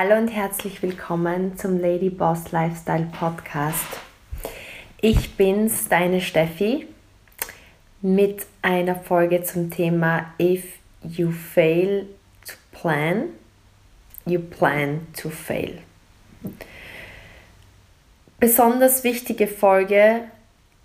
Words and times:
Hallo 0.00 0.16
und 0.16 0.28
herzlich 0.28 0.80
willkommen 0.80 1.58
zum 1.58 1.80
Lady 1.80 2.08
Boss 2.08 2.52
Lifestyle 2.52 3.10
Podcast. 3.18 3.98
Ich 5.00 5.34
bin's, 5.34 5.88
deine 5.88 6.20
Steffi, 6.20 6.86
mit 8.00 8.46
einer 8.62 8.94
Folge 8.94 9.42
zum 9.42 9.72
Thema 9.72 10.26
If 10.40 10.66
you 11.02 11.32
fail 11.32 12.06
to 12.46 12.54
plan, 12.70 13.30
you 14.24 14.38
plan 14.38 15.08
to 15.20 15.30
fail. 15.30 15.78
Besonders 18.38 19.02
wichtige 19.02 19.48
Folge, 19.48 20.20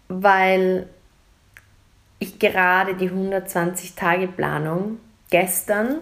weil 0.07 0.89
ich 2.17 2.39
gerade 2.39 2.95
die 2.95 3.11
120-Tage-Planung 3.11 4.97
gestern 5.29 5.99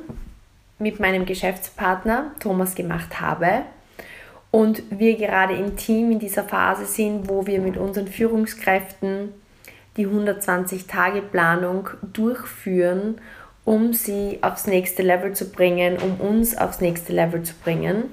mit 0.81 0.99
meinem 0.99 1.25
Geschäftspartner 1.25 2.31
Thomas 2.39 2.75
gemacht 2.75 3.21
habe 3.21 3.63
und 4.51 4.83
wir 4.89 5.15
gerade 5.15 5.55
im 5.55 5.77
Team 5.77 6.11
in 6.11 6.19
dieser 6.19 6.43
Phase 6.43 6.85
sind, 6.85 7.29
wo 7.29 7.47
wir 7.47 7.61
mit 7.61 7.77
unseren 7.77 8.07
Führungskräften 8.07 9.33
die 9.97 10.07
120-Tage-Planung 10.07 11.89
durchführen, 12.13 13.21
um 13.63 13.93
sie 13.93 14.39
aufs 14.41 14.67
nächste 14.67 15.03
Level 15.03 15.33
zu 15.33 15.49
bringen, 15.49 15.97
um 15.97 16.19
uns 16.19 16.57
aufs 16.57 16.81
nächste 16.81 17.13
Level 17.13 17.43
zu 17.43 17.53
bringen. 17.55 18.05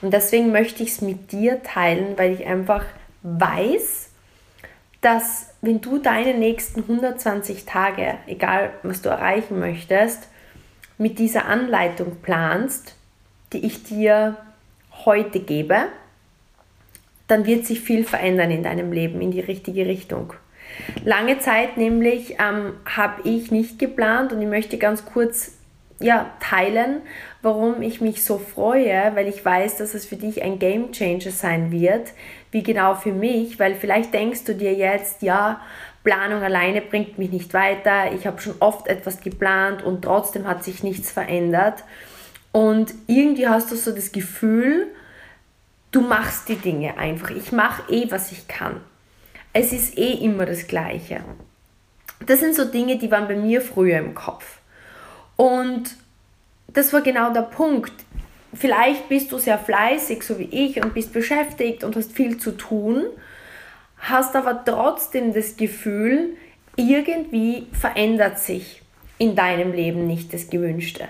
Und 0.00 0.12
deswegen 0.12 0.50
möchte 0.50 0.82
ich 0.82 0.90
es 0.90 1.00
mit 1.00 1.30
dir 1.32 1.62
teilen, 1.62 2.16
weil 2.16 2.32
ich 2.32 2.46
einfach 2.46 2.84
weiß, 3.22 4.10
dass 5.00 5.50
wenn 5.60 5.80
du 5.80 5.98
deine 5.98 6.34
nächsten 6.34 6.80
120 6.80 7.66
Tage, 7.66 8.14
egal 8.26 8.70
was 8.82 9.02
du 9.02 9.10
erreichen 9.10 9.58
möchtest, 9.58 10.28
mit 10.98 11.18
dieser 11.18 11.46
Anleitung 11.46 12.16
planst, 12.22 12.94
die 13.52 13.64
ich 13.64 13.82
dir 13.84 14.36
heute 15.04 15.40
gebe, 15.40 15.86
dann 17.26 17.46
wird 17.46 17.66
sich 17.66 17.80
viel 17.80 18.04
verändern 18.04 18.50
in 18.50 18.62
deinem 18.62 18.92
Leben 18.92 19.20
in 19.20 19.30
die 19.30 19.40
richtige 19.40 19.86
Richtung. 19.86 20.34
Lange 21.04 21.38
Zeit 21.38 21.76
nämlich 21.76 22.36
ähm, 22.40 22.74
habe 22.84 23.28
ich 23.28 23.50
nicht 23.50 23.78
geplant 23.78 24.32
und 24.32 24.42
ich 24.42 24.48
möchte 24.48 24.78
ganz 24.78 25.04
kurz 25.04 25.52
ja, 26.00 26.30
teilen, 26.40 27.02
warum 27.40 27.80
ich 27.80 28.00
mich 28.00 28.24
so 28.24 28.38
freue, 28.38 29.14
weil 29.14 29.28
ich 29.28 29.44
weiß, 29.44 29.76
dass 29.76 29.94
es 29.94 30.04
für 30.04 30.16
dich 30.16 30.42
ein 30.42 30.58
Game 30.58 30.92
Changer 30.92 31.30
sein 31.30 31.70
wird, 31.70 32.12
wie 32.50 32.62
genau 32.62 32.94
für 32.94 33.12
mich, 33.12 33.58
weil 33.58 33.74
vielleicht 33.74 34.12
denkst 34.12 34.44
du 34.44 34.54
dir 34.54 34.74
jetzt, 34.74 35.22
ja, 35.22 35.60
Planung 36.04 36.42
alleine 36.42 36.82
bringt 36.82 37.18
mich 37.18 37.30
nicht 37.30 37.54
weiter. 37.54 38.12
Ich 38.12 38.26
habe 38.26 38.40
schon 38.40 38.54
oft 38.60 38.86
etwas 38.86 39.20
geplant 39.20 39.82
und 39.82 40.02
trotzdem 40.02 40.46
hat 40.46 40.62
sich 40.62 40.82
nichts 40.82 41.10
verändert. 41.10 41.82
Und 42.52 42.94
irgendwie 43.06 43.48
hast 43.48 43.72
du 43.72 43.76
so 43.76 43.90
das 43.90 44.12
Gefühl, 44.12 44.86
du 45.90 46.02
machst 46.02 46.48
die 46.48 46.56
Dinge 46.56 46.98
einfach. 46.98 47.30
Ich 47.30 47.50
mache 47.52 47.90
eh, 47.90 48.10
was 48.10 48.30
ich 48.32 48.46
kann. 48.46 48.80
Es 49.54 49.72
ist 49.72 49.96
eh 49.96 50.12
immer 50.12 50.44
das 50.44 50.66
Gleiche. 50.66 51.24
Das 52.26 52.40
sind 52.40 52.54
so 52.54 52.66
Dinge, 52.66 52.98
die 52.98 53.10
waren 53.10 53.26
bei 53.26 53.36
mir 53.36 53.62
früher 53.62 53.98
im 53.98 54.14
Kopf. 54.14 54.58
Und 55.36 55.96
das 56.68 56.92
war 56.92 57.00
genau 57.00 57.32
der 57.32 57.42
Punkt. 57.42 57.92
Vielleicht 58.52 59.08
bist 59.08 59.32
du 59.32 59.38
sehr 59.38 59.58
fleißig, 59.58 60.22
so 60.22 60.38
wie 60.38 60.44
ich, 60.50 60.82
und 60.82 60.92
bist 60.92 61.12
beschäftigt 61.12 61.82
und 61.82 61.96
hast 61.96 62.12
viel 62.12 62.36
zu 62.36 62.52
tun 62.52 63.04
hast 64.08 64.36
aber 64.36 64.64
trotzdem 64.64 65.32
das 65.32 65.56
Gefühl, 65.56 66.36
irgendwie 66.76 67.66
verändert 67.72 68.38
sich 68.38 68.82
in 69.18 69.34
deinem 69.34 69.72
Leben 69.72 70.06
nicht 70.06 70.32
das 70.32 70.50
Gewünschte. 70.50 71.08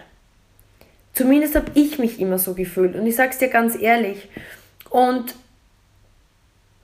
Zumindest 1.12 1.55
habe 1.55 1.70
ich 1.75 1.98
mich 1.98 2.20
immer 2.20 2.39
so 2.39 2.55
gefühlt 2.55 2.97
und 2.97 3.06
ich 3.06 3.17
sage 3.17 3.31
es 3.31 3.39
dir 3.39 3.48
ganz 3.48 3.81
ehrlich. 3.81 4.28
Und 4.91 5.34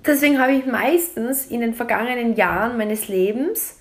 deswegen 0.07 0.41
habe 0.41 0.53
ich 0.53 0.67
meistens 0.67 1.47
in 1.47 1.61
den 1.61 1.75
vergangenen 1.75 2.37
Jahren 2.37 2.77
meines 2.77 3.09
Lebens 3.09 3.79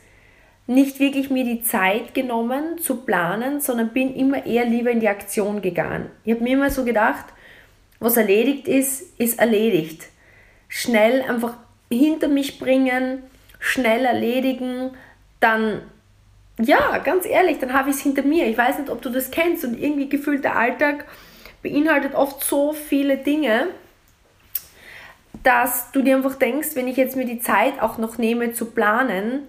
nicht 0.68 1.00
wirklich 1.00 1.32
mir 1.32 1.46
die 1.46 1.64
Zeit 1.64 2.14
genommen 2.14 2.78
zu 2.80 2.98
planen, 2.98 3.60
sondern 3.60 3.90
bin 3.90 4.14
immer 4.16 4.46
eher 4.46 4.66
lieber 4.66 4.92
in 4.92 5.00
die 5.00 5.08
Aktion 5.08 5.62
gegangen. 5.62 6.12
Ich 6.24 6.34
habe 6.34 6.44
mir 6.44 6.54
immer 6.54 6.70
so 6.70 6.86
gedacht, 6.86 7.26
was 8.00 8.18
erledigt 8.18 8.68
ist, 8.68 9.20
ist 9.20 9.40
erledigt. 9.40 10.08
Schnell 10.68 11.24
einfach 11.24 11.58
hinter 11.98 12.28
mich 12.28 12.60
bringen, 12.60 13.24
schnell 13.60 14.06
erledigen, 14.06 14.92
dann, 15.40 15.82
ja, 16.60 16.98
ganz 17.00 17.26
ehrlich, 17.26 17.60
dann 17.60 17.74
habe 17.74 17.90
ich 17.90 17.98
es 17.98 18.02
hinter 18.02 18.24
mir. 18.24 18.48
Ich 18.48 18.58
weiß 18.58 18.80
nicht, 18.80 18.90
ob 18.90 19.02
du 19.02 19.10
das 19.10 19.32
kennst 19.32 19.66
und 19.66 19.80
irgendwie 19.80 20.10
gefühlt 20.10 20.44
der 20.44 20.56
Alltag 20.56 21.06
beinhaltet 21.62 22.16
oft 22.16 22.44
so 22.44 22.74
viele 22.74 23.18
Dinge, 23.18 23.68
dass 25.44 25.92
du 25.92 26.02
dir 26.02 26.18
einfach 26.18 26.36
denkst, 26.36 26.70
wenn 26.76 26.88
ich 26.88 26.98
jetzt 26.98 27.16
mir 27.16 27.26
die 27.26 27.40
Zeit 27.40 27.82
auch 27.82 27.98
noch 27.98 28.18
nehme 28.18 28.54
zu 28.54 28.68
planen, 28.68 29.48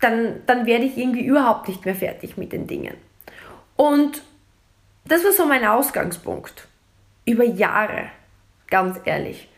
dann, 0.00 0.42
dann 0.46 0.66
werde 0.66 0.84
ich 0.84 0.96
irgendwie 0.96 1.24
überhaupt 1.24 1.68
nicht 1.68 1.84
mehr 1.84 1.94
fertig 1.94 2.36
mit 2.36 2.52
den 2.52 2.66
Dingen. 2.66 2.94
Und 3.76 4.22
das 5.04 5.24
war 5.24 5.32
so 5.32 5.46
mein 5.46 5.64
Ausgangspunkt. 5.64 6.68
Über 7.24 7.44
Jahre, 7.44 8.10
ganz 8.68 8.98
ehrlich 9.04 9.48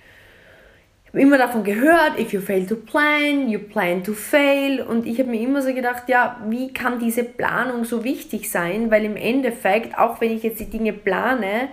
habe 1.09 1.21
immer 1.21 1.39
davon 1.39 1.65
gehört, 1.65 2.19
if 2.19 2.33
you 2.33 2.41
fail 2.41 2.67
to 2.67 2.77
plan, 2.77 3.49
you 3.49 3.59
plan 3.59 4.05
to 4.05 4.13
fail. 4.13 4.83
Und 4.83 5.07
ich 5.07 5.19
habe 5.19 5.31
mir 5.31 5.41
immer 5.41 5.63
so 5.63 5.73
gedacht, 5.73 6.05
ja, 6.09 6.41
wie 6.49 6.73
kann 6.73 6.99
diese 6.99 7.25
Planung 7.25 7.85
so 7.85 8.05
wichtig 8.05 8.51
sein? 8.51 8.91
Weil 8.91 9.05
im 9.05 9.17
Endeffekt, 9.17 9.99
auch 9.99 10.21
wenn 10.21 10.33
ich 10.33 10.43
jetzt 10.43 10.61
die 10.61 10.69
Dinge 10.69 10.93
plane, 10.93 11.69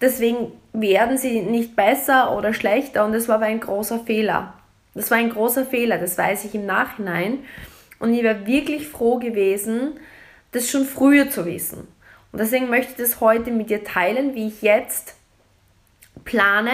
deswegen 0.00 0.52
werden 0.72 1.18
sie 1.18 1.42
nicht 1.42 1.76
besser 1.76 2.36
oder 2.36 2.54
schlechter. 2.54 3.04
Und 3.04 3.12
das 3.12 3.28
war 3.28 3.36
aber 3.36 3.46
ein 3.46 3.60
großer 3.60 4.00
Fehler. 4.00 4.54
Das 4.94 5.10
war 5.10 5.18
ein 5.18 5.30
großer 5.30 5.64
Fehler, 5.64 5.98
das 5.98 6.16
weiß 6.16 6.44
ich 6.44 6.54
im 6.54 6.66
Nachhinein. 6.66 7.40
Und 7.98 8.12
ich 8.14 8.22
wäre 8.22 8.46
wirklich 8.46 8.88
froh 8.88 9.18
gewesen, 9.18 9.92
das 10.52 10.70
schon 10.70 10.84
früher 10.84 11.30
zu 11.30 11.46
wissen. 11.46 11.88
Und 12.32 12.40
deswegen 12.40 12.70
möchte 12.70 12.92
ich 12.92 12.96
das 12.96 13.20
heute 13.20 13.50
mit 13.50 13.70
dir 13.70 13.84
teilen, 13.84 14.34
wie 14.34 14.48
ich 14.48 14.62
jetzt 14.62 15.14
plane 16.24 16.72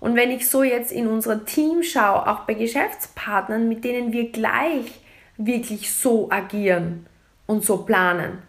und 0.00 0.16
wenn 0.16 0.30
ich 0.30 0.48
so 0.48 0.62
jetzt 0.62 0.92
in 0.92 1.06
unser 1.06 1.44
Team 1.44 1.82
schaue, 1.82 2.28
auch 2.28 2.40
bei 2.40 2.54
Geschäftspartnern, 2.54 3.68
mit 3.68 3.84
denen 3.84 4.12
wir 4.12 4.30
gleich 4.30 5.00
wirklich 5.36 5.92
so 5.92 6.30
agieren 6.30 7.06
und 7.46 7.64
so 7.64 7.78
planen, 7.78 8.42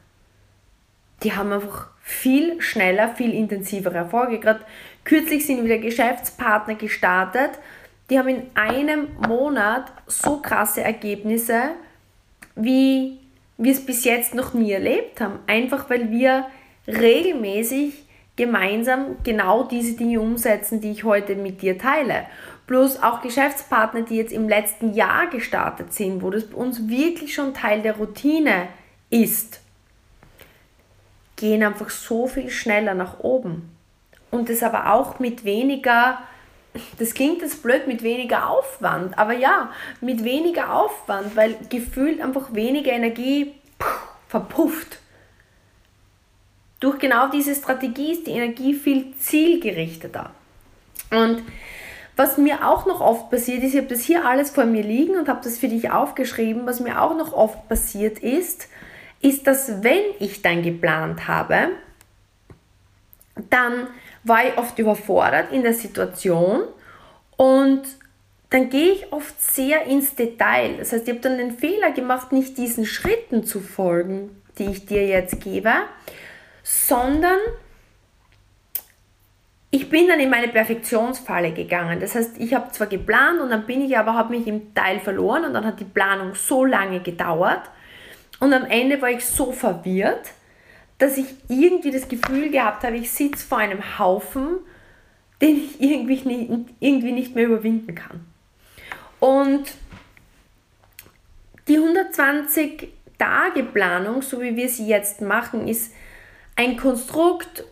die 1.23 1.33
haben 1.33 1.51
einfach 1.51 1.89
viel 2.01 2.61
schneller, 2.61 3.09
viel 3.09 3.33
intensivere 3.33 3.97
Erfolge. 3.97 4.39
Gerade 4.39 4.61
kürzlich 5.03 5.45
sind 5.45 5.63
wieder 5.63 5.77
Geschäftspartner 5.77 6.75
gestartet, 6.75 7.51
die 8.09 8.17
haben 8.17 8.29
in 8.29 8.43
einem 8.55 9.07
Monat 9.27 9.91
so 10.05 10.37
krasse 10.37 10.81
Ergebnisse, 10.81 11.71
wie 12.55 13.19
wir 13.57 13.71
es 13.71 13.85
bis 13.85 14.05
jetzt 14.05 14.33
noch 14.33 14.53
nie 14.53 14.71
erlebt 14.71 15.19
haben. 15.19 15.39
Einfach 15.47 15.89
weil 15.89 16.11
wir 16.11 16.45
regelmäßig 16.87 18.06
gemeinsam 18.37 19.17
genau 19.23 19.63
diese 19.63 19.97
Dinge 19.97 20.21
umsetzen, 20.21 20.79
die 20.79 20.91
ich 20.91 21.03
heute 21.03 21.35
mit 21.35 21.61
dir 21.61 21.77
teile. 21.77 22.27
Plus 22.67 23.01
auch 23.01 23.21
Geschäftspartner, 23.21 24.03
die 24.03 24.15
jetzt 24.15 24.31
im 24.31 24.47
letzten 24.47 24.93
Jahr 24.93 25.27
gestartet 25.27 25.93
sind, 25.93 26.21
wo 26.21 26.29
das 26.29 26.45
bei 26.45 26.55
uns 26.55 26.87
wirklich 26.87 27.33
schon 27.33 27.53
Teil 27.53 27.81
der 27.81 27.97
Routine 27.97 28.67
ist, 29.09 29.61
gehen 31.35 31.63
einfach 31.63 31.89
so 31.89 32.27
viel 32.27 32.49
schneller 32.49 32.93
nach 32.93 33.19
oben. 33.19 33.69
Und 34.31 34.49
das 34.49 34.63
aber 34.63 34.93
auch 34.93 35.19
mit 35.19 35.45
weniger, 35.45 36.19
das 36.99 37.13
klingt 37.13 37.41
jetzt 37.41 37.63
blöd, 37.63 37.87
mit 37.87 38.03
weniger 38.03 38.49
Aufwand, 38.49 39.17
aber 39.17 39.33
ja, 39.33 39.71
mit 40.01 40.23
weniger 40.23 40.73
Aufwand, 40.73 41.35
weil 41.35 41.55
gefühlt 41.69 42.21
einfach 42.21 42.53
weniger 42.53 42.91
Energie 42.91 43.53
verpufft. 44.27 44.96
Durch 46.79 46.99
genau 46.99 47.29
diese 47.29 47.55
Strategie 47.55 48.11
ist 48.11 48.27
die 48.27 48.31
Energie 48.31 48.73
viel 48.73 49.15
zielgerichteter. 49.17 50.31
Und 51.11 51.41
was 52.15 52.37
mir 52.37 52.67
auch 52.67 52.85
noch 52.85 52.99
oft 52.99 53.29
passiert 53.29 53.63
ist, 53.63 53.73
ich 53.73 53.77
habe 53.77 53.87
das 53.87 54.01
hier 54.01 54.25
alles 54.25 54.49
vor 54.49 54.65
mir 54.65 54.83
liegen 54.83 55.17
und 55.17 55.29
habe 55.29 55.41
das 55.43 55.57
für 55.57 55.67
dich 55.67 55.91
aufgeschrieben, 55.91 56.65
was 56.65 56.79
mir 56.79 57.01
auch 57.01 57.15
noch 57.15 57.33
oft 57.33 57.67
passiert 57.69 58.19
ist, 58.19 58.67
ist, 59.21 59.47
dass 59.47 59.83
wenn 59.83 60.03
ich 60.19 60.41
dann 60.41 60.63
geplant 60.63 61.27
habe, 61.27 61.69
dann 63.49 63.87
war 64.23 64.45
ich 64.45 64.57
oft 64.57 64.77
überfordert 64.79 65.51
in 65.51 65.63
der 65.63 65.73
Situation 65.73 66.63
und 67.37 67.83
dann 68.49 68.69
gehe 68.69 68.93
ich 68.93 69.11
oft 69.11 69.41
sehr 69.41 69.85
ins 69.85 70.15
Detail. 70.15 70.77
Das 70.77 70.91
heißt, 70.91 71.07
ich 71.07 71.13
habe 71.13 71.21
dann 71.21 71.37
den 71.37 71.51
Fehler 71.51 71.91
gemacht, 71.91 72.31
nicht 72.31 72.57
diesen 72.57 72.85
Schritten 72.85 73.43
zu 73.43 73.59
folgen, 73.59 74.41
die 74.57 74.65
ich 74.65 74.85
dir 74.85 75.05
jetzt 75.05 75.41
gebe, 75.41 75.71
sondern 76.67 77.39
ich 79.71 79.89
bin 79.89 80.09
dann 80.09 80.19
in 80.19 80.29
meine 80.29 80.49
Perfektionsfalle 80.49 81.53
gegangen. 81.53 82.01
Das 82.01 82.13
heißt, 82.13 82.37
ich 82.39 82.53
habe 82.53 82.71
zwar 82.73 82.87
geplant 82.87 83.39
und 83.39 83.49
dann 83.51 83.65
bin 83.65 83.81
ich 83.81 83.97
aber, 83.97 84.15
habe 84.15 84.35
mich 84.35 84.47
im 84.47 84.73
Teil 84.75 84.99
verloren 84.99 85.45
und 85.45 85.53
dann 85.53 85.65
hat 85.65 85.79
die 85.79 85.85
Planung 85.85 86.35
so 86.35 86.65
lange 86.65 86.99
gedauert 86.99 87.61
und 88.41 88.53
am 88.53 88.65
Ende 88.65 89.01
war 89.01 89.09
ich 89.09 89.25
so 89.25 89.53
verwirrt, 89.53 90.31
dass 90.97 91.17
ich 91.17 91.27
irgendwie 91.47 91.91
das 91.91 92.09
Gefühl 92.09 92.49
gehabt 92.49 92.83
habe, 92.83 92.97
ich 92.97 93.11
sitze 93.11 93.47
vor 93.47 93.59
einem 93.59 93.97
Haufen, 93.97 94.57
den 95.41 95.55
ich 95.55 95.79
irgendwie 95.79 96.21
nicht, 96.27 96.69
irgendwie 96.81 97.11
nicht 97.13 97.33
mehr 97.33 97.45
überwinden 97.45 97.95
kann. 97.95 98.25
Und 99.21 99.71
die 101.69 101.77
120 101.77 102.89
Tage 103.17 103.63
Planung, 103.63 104.21
so 104.21 104.41
wie 104.41 104.55
wir 104.57 104.67
sie 104.67 104.87
jetzt 104.87 105.21
machen, 105.21 105.67
ist 105.67 105.93
ein 106.57 106.75
Konstrukt 106.75 107.63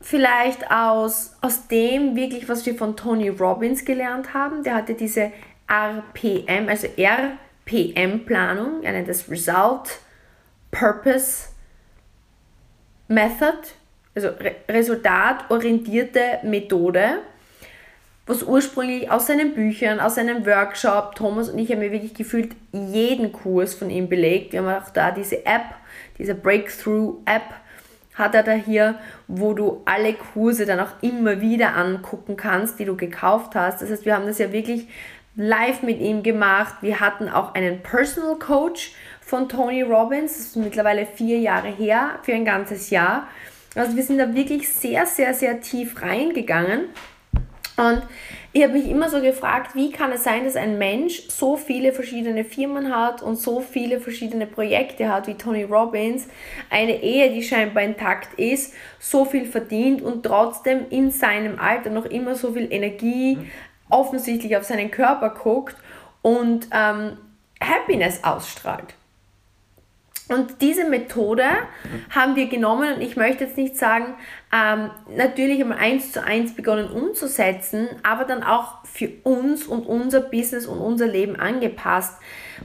vielleicht 0.00 0.70
aus, 0.70 1.34
aus 1.40 1.68
dem 1.68 2.14
wirklich, 2.14 2.48
was 2.48 2.66
wir 2.66 2.74
von 2.74 2.96
Tony 2.96 3.30
Robbins 3.30 3.84
gelernt 3.84 4.34
haben. 4.34 4.62
Der 4.62 4.74
hatte 4.74 4.94
diese 4.94 5.32
RPM, 5.66 6.68
also 6.68 6.88
RPM-Planung, 6.96 8.82
er 8.82 8.92
nennt 8.92 9.08
das 9.08 9.30
Result 9.30 10.00
Purpose 10.70 11.48
Method, 13.06 13.56
also 14.14 14.28
re 14.28 14.56
resultatorientierte 14.68 16.40
Methode, 16.42 17.20
was 18.26 18.42
ursprünglich 18.42 19.10
aus 19.10 19.28
seinen 19.28 19.54
Büchern, 19.54 20.00
aus 20.00 20.16
seinem 20.16 20.44
Workshop, 20.44 21.14
Thomas 21.14 21.48
und 21.48 21.58
ich 21.58 21.70
haben 21.70 21.78
mir 21.78 21.92
wirklich 21.92 22.14
gefühlt 22.14 22.54
jeden 22.72 23.32
Kurs 23.32 23.74
von 23.74 23.88
ihm 23.88 24.08
belegt. 24.08 24.52
Wir 24.52 24.62
haben 24.62 24.82
auch 24.82 24.90
da 24.90 25.10
diese 25.10 25.46
App, 25.46 25.64
diese 26.18 26.34
Breakthrough-App, 26.34 27.54
hat 28.18 28.34
er 28.34 28.42
da 28.42 28.52
hier, 28.52 28.96
wo 29.28 29.54
du 29.54 29.82
alle 29.84 30.12
Kurse 30.12 30.66
dann 30.66 30.80
auch 30.80 31.02
immer 31.02 31.40
wieder 31.40 31.76
angucken 31.76 32.36
kannst, 32.36 32.78
die 32.78 32.84
du 32.84 32.96
gekauft 32.96 33.54
hast. 33.54 33.80
Das 33.80 33.90
heißt, 33.90 34.04
wir 34.04 34.14
haben 34.14 34.26
das 34.26 34.38
ja 34.38 34.52
wirklich 34.52 34.88
live 35.36 35.82
mit 35.82 36.00
ihm 36.00 36.22
gemacht. 36.22 36.74
Wir 36.80 37.00
hatten 37.00 37.28
auch 37.28 37.54
einen 37.54 37.82
Personal 37.82 38.36
Coach 38.36 38.92
von 39.20 39.48
Tony 39.48 39.82
Robbins, 39.82 40.36
das 40.36 40.46
ist 40.46 40.56
mittlerweile 40.56 41.06
vier 41.06 41.38
Jahre 41.38 41.68
her, 41.68 42.18
für 42.22 42.32
ein 42.32 42.44
ganzes 42.44 42.90
Jahr. 42.90 43.28
Also 43.74 43.94
wir 43.94 44.02
sind 44.02 44.18
da 44.18 44.34
wirklich 44.34 44.68
sehr, 44.68 45.06
sehr, 45.06 45.34
sehr 45.34 45.60
tief 45.60 46.02
reingegangen. 46.02 46.86
Und 47.76 48.02
ich 48.58 48.64
habe 48.64 48.72
mich 48.72 48.90
immer 48.90 49.08
so 49.08 49.20
gefragt, 49.20 49.76
wie 49.76 49.92
kann 49.92 50.10
es 50.10 50.24
sein, 50.24 50.44
dass 50.44 50.56
ein 50.56 50.78
Mensch 50.78 51.28
so 51.28 51.56
viele 51.56 51.92
verschiedene 51.92 52.44
Firmen 52.44 52.92
hat 52.92 53.22
und 53.22 53.36
so 53.36 53.60
viele 53.60 54.00
verschiedene 54.00 54.48
Projekte 54.48 55.08
hat 55.08 55.28
wie 55.28 55.34
Tony 55.34 55.62
Robbins, 55.62 56.26
eine 56.68 57.00
Ehe, 57.00 57.30
die 57.32 57.44
scheinbar 57.44 57.84
intakt 57.84 58.34
ist, 58.34 58.74
so 58.98 59.24
viel 59.24 59.46
verdient 59.46 60.02
und 60.02 60.24
trotzdem 60.24 60.86
in 60.90 61.12
seinem 61.12 61.60
Alter 61.60 61.90
noch 61.90 62.06
immer 62.06 62.34
so 62.34 62.52
viel 62.52 62.66
Energie 62.72 63.36
mhm. 63.36 63.50
offensichtlich 63.90 64.56
auf 64.56 64.64
seinen 64.64 64.90
Körper 64.90 65.30
guckt 65.30 65.76
und 66.22 66.66
ähm, 66.72 67.16
Happiness 67.60 68.24
ausstrahlt. 68.24 68.97
Und 70.28 70.60
diese 70.60 70.84
Methode 70.84 71.44
haben 72.10 72.36
wir 72.36 72.48
genommen 72.48 72.94
und 72.94 73.00
ich 73.00 73.16
möchte 73.16 73.44
jetzt 73.44 73.56
nicht 73.56 73.76
sagen, 73.76 74.14
ähm, 74.52 74.90
natürlich 75.16 75.60
einmal 75.60 75.78
eins 75.78 76.12
zu 76.12 76.22
eins 76.22 76.54
begonnen 76.54 76.90
umzusetzen, 76.90 77.88
aber 78.02 78.24
dann 78.24 78.42
auch 78.42 78.84
für 78.84 79.08
uns 79.22 79.66
und 79.66 79.86
unser 79.86 80.20
Business 80.20 80.66
und 80.66 80.78
unser 80.78 81.06
Leben 81.06 81.36
angepasst. 81.36 82.18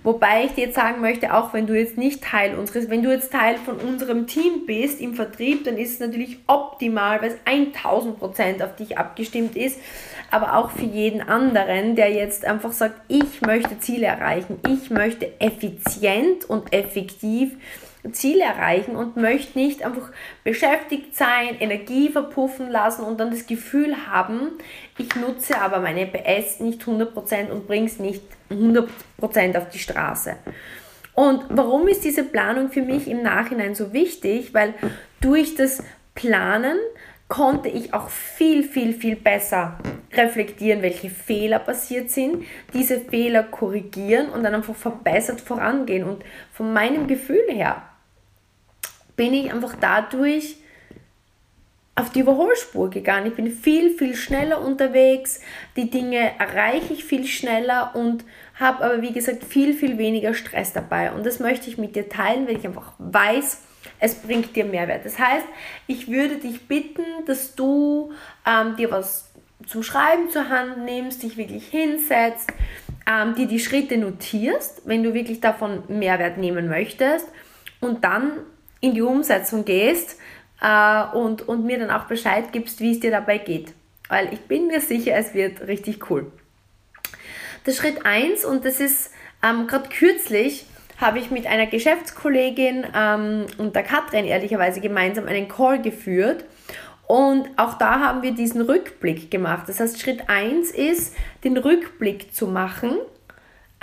Wobei 0.03 0.45
ich 0.45 0.53
dir 0.53 0.65
jetzt 0.65 0.75
sagen 0.75 1.01
möchte, 1.01 1.33
auch 1.33 1.53
wenn 1.53 1.67
du 1.67 1.77
jetzt 1.77 1.97
nicht 1.97 2.23
Teil 2.23 2.55
unseres, 2.57 2.89
wenn 2.89 3.03
du 3.03 3.11
jetzt 3.11 3.31
Teil 3.31 3.57
von 3.57 3.77
unserem 3.77 4.27
Team 4.27 4.65
bist 4.65 4.99
im 4.99 5.13
Vertrieb, 5.13 5.63
dann 5.63 5.77
ist 5.77 5.93
es 5.93 5.99
natürlich 5.99 6.39
optimal, 6.47 7.21
weil 7.21 7.31
es 7.31 7.37
1000 7.45 8.19
Prozent 8.19 8.63
auf 8.63 8.75
dich 8.75 8.97
abgestimmt 8.97 9.55
ist 9.55 9.79
aber 10.33 10.55
auch 10.57 10.71
für 10.71 10.85
jeden 10.85 11.21
anderen, 11.21 11.95
der 11.95 12.11
jetzt 12.11 12.45
einfach 12.45 12.71
sagt, 12.71 12.95
ich 13.07 13.41
möchte 13.41 13.79
Ziele 13.79 14.07
erreichen, 14.07 14.59
ich 14.67 14.89
möchte 14.89 15.39
effizient 15.39 16.45
und 16.49 16.73
effektiv 16.73 17.55
Ziele 18.11 18.43
erreichen 18.43 18.95
und 18.95 19.15
möchte 19.15 19.57
nicht 19.57 19.83
einfach 19.83 20.11
beschäftigt 20.43 21.15
sein, 21.15 21.55
Energie 21.59 22.09
verpuffen 22.09 22.69
lassen 22.69 23.03
und 23.03 23.19
dann 23.19 23.31
das 23.31 23.47
Gefühl 23.47 23.95
haben, 24.07 24.51
ich 24.97 25.15
nutze 25.15 25.61
aber 25.61 25.79
meine 25.79 26.05
PS 26.05 26.59
nicht 26.59 26.81
100% 26.81 27.49
und 27.49 27.65
bringe 27.67 27.85
es 27.85 27.99
nicht 27.99 28.23
100% 28.49 29.57
auf 29.57 29.69
die 29.69 29.79
Straße. 29.79 30.35
Und 31.13 31.43
warum 31.49 31.87
ist 31.87 32.03
diese 32.03 32.23
Planung 32.23 32.71
für 32.71 32.81
mich 32.81 33.07
im 33.07 33.21
Nachhinein 33.21 33.75
so 33.75 33.93
wichtig? 33.93 34.53
Weil 34.53 34.73
durch 35.21 35.55
das 35.55 35.83
Planen 36.15 36.77
konnte 37.27 37.69
ich 37.69 37.93
auch 37.93 38.09
viel, 38.09 38.63
viel, 38.63 38.93
viel 38.93 39.15
besser 39.15 39.77
reflektieren, 40.13 40.81
welche 40.81 41.09
Fehler 41.09 41.59
passiert 41.59 42.11
sind, 42.11 42.45
diese 42.73 42.99
Fehler 42.99 43.43
korrigieren 43.43 44.29
und 44.29 44.43
dann 44.43 44.53
einfach 44.53 44.75
verbessert 44.75 45.41
vorangehen. 45.41 46.03
Und 46.03 46.23
von 46.51 46.73
meinem 46.73 47.07
Gefühl 47.07 47.43
her 47.49 47.81
bin 49.15 49.33
ich 49.33 49.51
einfach 49.51 49.75
dadurch 49.79 50.57
auf 51.95 52.09
die 52.11 52.21
Überholspur 52.21 52.89
gegangen. 52.89 53.27
Ich 53.27 53.35
bin 53.35 53.51
viel, 53.51 53.91
viel 53.91 54.15
schneller 54.15 54.61
unterwegs, 54.61 55.41
die 55.75 55.89
Dinge 55.89 56.31
erreiche 56.39 56.93
ich 56.93 57.03
viel 57.03 57.25
schneller 57.25 57.95
und 57.95 58.25
habe 58.55 58.83
aber, 58.83 59.01
wie 59.01 59.13
gesagt, 59.13 59.43
viel, 59.43 59.73
viel 59.73 59.97
weniger 59.97 60.33
Stress 60.33 60.73
dabei. 60.73 61.11
Und 61.11 61.25
das 61.25 61.39
möchte 61.39 61.69
ich 61.69 61.77
mit 61.77 61.95
dir 61.95 62.09
teilen, 62.09 62.47
weil 62.47 62.57
ich 62.57 62.65
einfach 62.65 62.93
weiß, 62.97 63.61
es 64.03 64.15
bringt 64.15 64.53
dir 64.53 64.65
Mehrwert. 64.65 65.05
Das 65.05 65.17
heißt, 65.17 65.45
ich 65.87 66.09
würde 66.09 66.35
dich 66.35 66.67
bitten, 66.67 67.05
dass 67.25 67.55
du 67.55 68.11
ähm, 68.45 68.75
dir 68.75 68.91
was 68.91 69.31
zum 69.65 69.81
Schreiben 69.81 70.29
zur 70.29 70.49
Hand 70.49 70.83
nimmst, 70.83 71.23
dich 71.23 71.37
wirklich 71.37 71.67
hinsetzt, 71.67 72.51
ähm, 73.09 73.33
dir 73.35 73.47
die 73.47 73.61
Schritte 73.61 73.97
notierst, 73.97 74.81
wenn 74.83 75.03
du 75.03 75.13
wirklich 75.13 75.39
davon 75.39 75.83
Mehrwert 75.87 76.37
nehmen 76.37 76.67
möchtest 76.67 77.29
und 77.79 78.03
dann 78.03 78.33
in 78.81 78.93
die 78.93 79.01
Umsetzung 79.01 79.63
gehst 79.63 80.19
äh, 80.61 81.03
und, 81.15 81.47
und 81.47 81.63
mir 81.63 81.79
dann 81.79 81.89
auch 81.89 82.03
Bescheid 82.03 82.51
gibst, 82.51 82.81
wie 82.81 82.91
es 82.91 82.99
dir 82.99 83.11
dabei 83.11 83.37
geht. 83.37 83.73
Weil 84.09 84.33
ich 84.33 84.41
bin 84.41 84.67
mir 84.67 84.81
sicher, 84.81 85.15
es 85.15 85.33
wird 85.33 85.61
richtig 85.61 86.09
cool. 86.09 86.29
Der 87.65 87.71
Schritt 87.71 88.05
1, 88.05 88.43
und 88.43 88.65
das 88.65 88.81
ist 88.81 89.11
ähm, 89.41 89.65
gerade 89.67 89.87
kürzlich, 89.87 90.65
habe 90.97 91.19
ich 91.19 91.31
mit 91.31 91.47
einer 91.47 91.65
Geschäftskollegin 91.65 92.85
ähm, 92.95 93.45
und 93.57 93.75
der 93.75 93.83
Katrin 93.83 94.25
ehrlicherweise 94.25 94.81
gemeinsam 94.81 95.27
einen 95.27 95.47
Call 95.47 95.81
geführt. 95.81 96.45
Und 97.07 97.49
auch 97.57 97.77
da 97.77 97.99
haben 97.99 98.21
wir 98.21 98.31
diesen 98.31 98.61
Rückblick 98.61 99.29
gemacht. 99.29 99.67
Das 99.67 99.79
heißt, 99.79 99.99
Schritt 99.99 100.29
1 100.29 100.71
ist, 100.71 101.15
den 101.43 101.57
Rückblick 101.57 102.33
zu 102.33 102.47
machen 102.47 102.97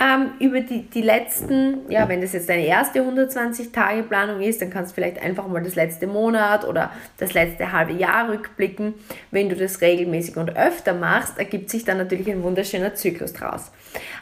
ähm, 0.01 0.31
über 0.39 0.61
die, 0.61 0.81
die 0.89 1.03
letzten, 1.03 1.89
ja, 1.91 2.09
wenn 2.09 2.21
das 2.21 2.33
jetzt 2.33 2.49
deine 2.49 2.65
erste 2.65 3.01
120-Tage-Planung 3.01 4.41
ist, 4.41 4.59
dann 4.59 4.71
kannst 4.71 4.91
du 4.91 4.95
vielleicht 4.95 5.21
einfach 5.21 5.47
mal 5.47 5.61
das 5.61 5.75
letzte 5.75 6.07
Monat 6.07 6.67
oder 6.67 6.91
das 7.17 7.33
letzte 7.33 7.71
halbe 7.71 7.93
Jahr 7.93 8.29
rückblicken. 8.29 8.95
Wenn 9.29 9.49
du 9.49 9.55
das 9.55 9.79
regelmäßig 9.81 10.37
und 10.37 10.57
öfter 10.57 10.95
machst, 10.95 11.37
ergibt 11.37 11.69
sich 11.69 11.85
dann 11.85 11.97
natürlich 11.97 12.31
ein 12.31 12.41
wunderschöner 12.41 12.95
Zyklus 12.95 13.33
draus. 13.33 13.71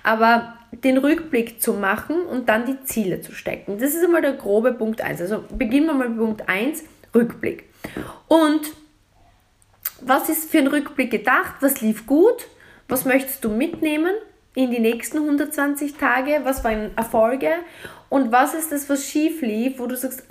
Aber 0.04 0.56
den 0.72 0.98
Rückblick 0.98 1.62
zu 1.62 1.72
machen 1.74 2.24
und 2.24 2.50
dann 2.50 2.65
die 2.65 2.84
Ziele 2.84 3.22
zu 3.22 3.32
stecken. 3.32 3.77
Das 3.80 3.94
ist 3.94 4.04
einmal 4.04 4.22
der 4.22 4.34
grobe 4.34 4.74
Punkt 4.74 5.00
1. 5.00 5.22
Also 5.22 5.46
beginnen 5.50 5.86
wir 5.86 5.94
mal 5.94 6.10
mit 6.10 6.18
Punkt 6.18 6.50
1, 6.50 6.84
Rückblick. 7.15 7.63
Und 8.27 8.62
was 10.01 10.27
ist 10.27 10.51
für 10.51 10.58
ein 10.58 10.68
Rückblick 10.68 11.10
gedacht? 11.10 11.56
Was 11.62 11.80
lief 11.80 12.06
gut? 12.06 12.48
Was 12.89 13.06
möchtest 13.06 13.46
du 13.46 13.50
mitnehmen? 13.50 14.12
In 14.56 14.72
die 14.72 14.79
nächsten 14.79 15.18
120 15.18 15.96
Tage? 15.96 16.41
Was 16.44 16.63
waren 16.63 16.91
Erfolge? 16.96 17.51
Und 18.10 18.32
was 18.32 18.53
ist 18.53 18.72
das, 18.72 18.89
was 18.89 19.06
schief 19.06 19.41
lief, 19.41 19.79
wo 19.79 19.86
du 19.86 19.96
sagst, 19.96 20.24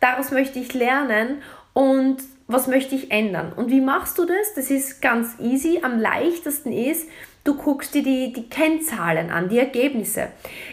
daraus 0.00 0.30
möchte 0.30 0.58
ich 0.58 0.72
lernen 0.72 1.42
und 1.74 2.18
was 2.46 2.66
möchte 2.66 2.94
ich 2.94 3.10
ändern? 3.10 3.52
Und 3.54 3.70
wie 3.70 3.80
machst 3.80 4.18
du 4.18 4.24
das? 4.24 4.54
Das 4.54 4.70
ist 4.70 5.00
ganz 5.00 5.38
easy. 5.38 5.80
Am 5.82 5.98
leichtesten 5.98 6.72
ist, 6.72 7.08
du 7.44 7.54
guckst 7.56 7.94
dir 7.94 8.02
die, 8.02 8.32
die 8.32 8.48
Kennzahlen 8.48 9.30
an, 9.30 9.48
die 9.48 9.58
Ergebnisse. 9.58 10.28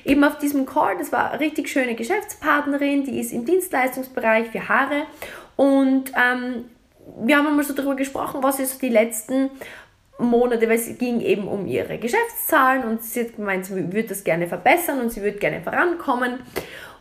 Eben 0.06 0.24
auf 0.24 0.38
diesem 0.38 0.66
Call, 0.66 0.98
das 0.98 1.12
war 1.12 1.32
eine 1.32 1.40
richtig 1.40 1.70
schöne 1.70 1.96
Geschäftspartnerin, 1.96 3.04
die 3.04 3.20
ist 3.20 3.32
im 3.32 3.46
Dienstleistungsbereich 3.46 4.48
für 4.50 4.68
Haare 4.68 5.04
und 5.56 6.12
ähm, 6.16 6.66
wir 7.22 7.38
haben 7.38 7.48
einmal 7.48 7.66
so 7.66 7.74
darüber 7.74 7.96
gesprochen, 7.96 8.44
was 8.44 8.60
ist 8.60 8.82
die 8.82 8.90
letzten 8.90 9.50
Monate, 10.20 10.68
weil 10.68 10.78
es 10.78 10.98
ging 10.98 11.22
eben 11.22 11.48
um 11.48 11.66
ihre 11.66 11.98
Geschäftszahlen 11.98 12.84
und 12.84 13.04
sie 13.04 13.22
hat 13.22 13.36
gemeint, 13.36 13.66
sie 13.66 13.76
würde 13.76 14.10
das 14.10 14.24
gerne 14.24 14.48
verbessern 14.48 15.00
und 15.00 15.12
sie 15.12 15.22
würde 15.22 15.38
gerne 15.38 15.62
vorankommen 15.62 16.40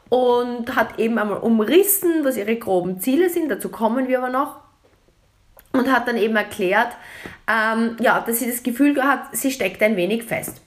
und 0.08 0.74
hat 0.74 0.98
eben 0.98 1.18
einmal 1.18 1.38
umrissen, 1.38 2.24
was 2.24 2.36
ihre 2.36 2.56
groben 2.56 3.00
Ziele 3.00 3.28
sind, 3.28 3.50
dazu 3.50 3.68
kommen 3.68 4.08
wir 4.08 4.18
aber 4.18 4.30
noch 4.30 4.56
und 5.72 5.92
hat 5.92 6.08
dann 6.08 6.16
eben 6.16 6.36
erklärt, 6.36 6.92
ähm, 7.46 7.96
ja, 8.00 8.20
dass 8.20 8.38
sie 8.38 8.50
das 8.50 8.62
Gefühl 8.62 9.02
hat, 9.02 9.36
sie 9.36 9.50
steckt 9.50 9.82
ein 9.82 9.96
wenig 9.96 10.24
fest. 10.24 10.62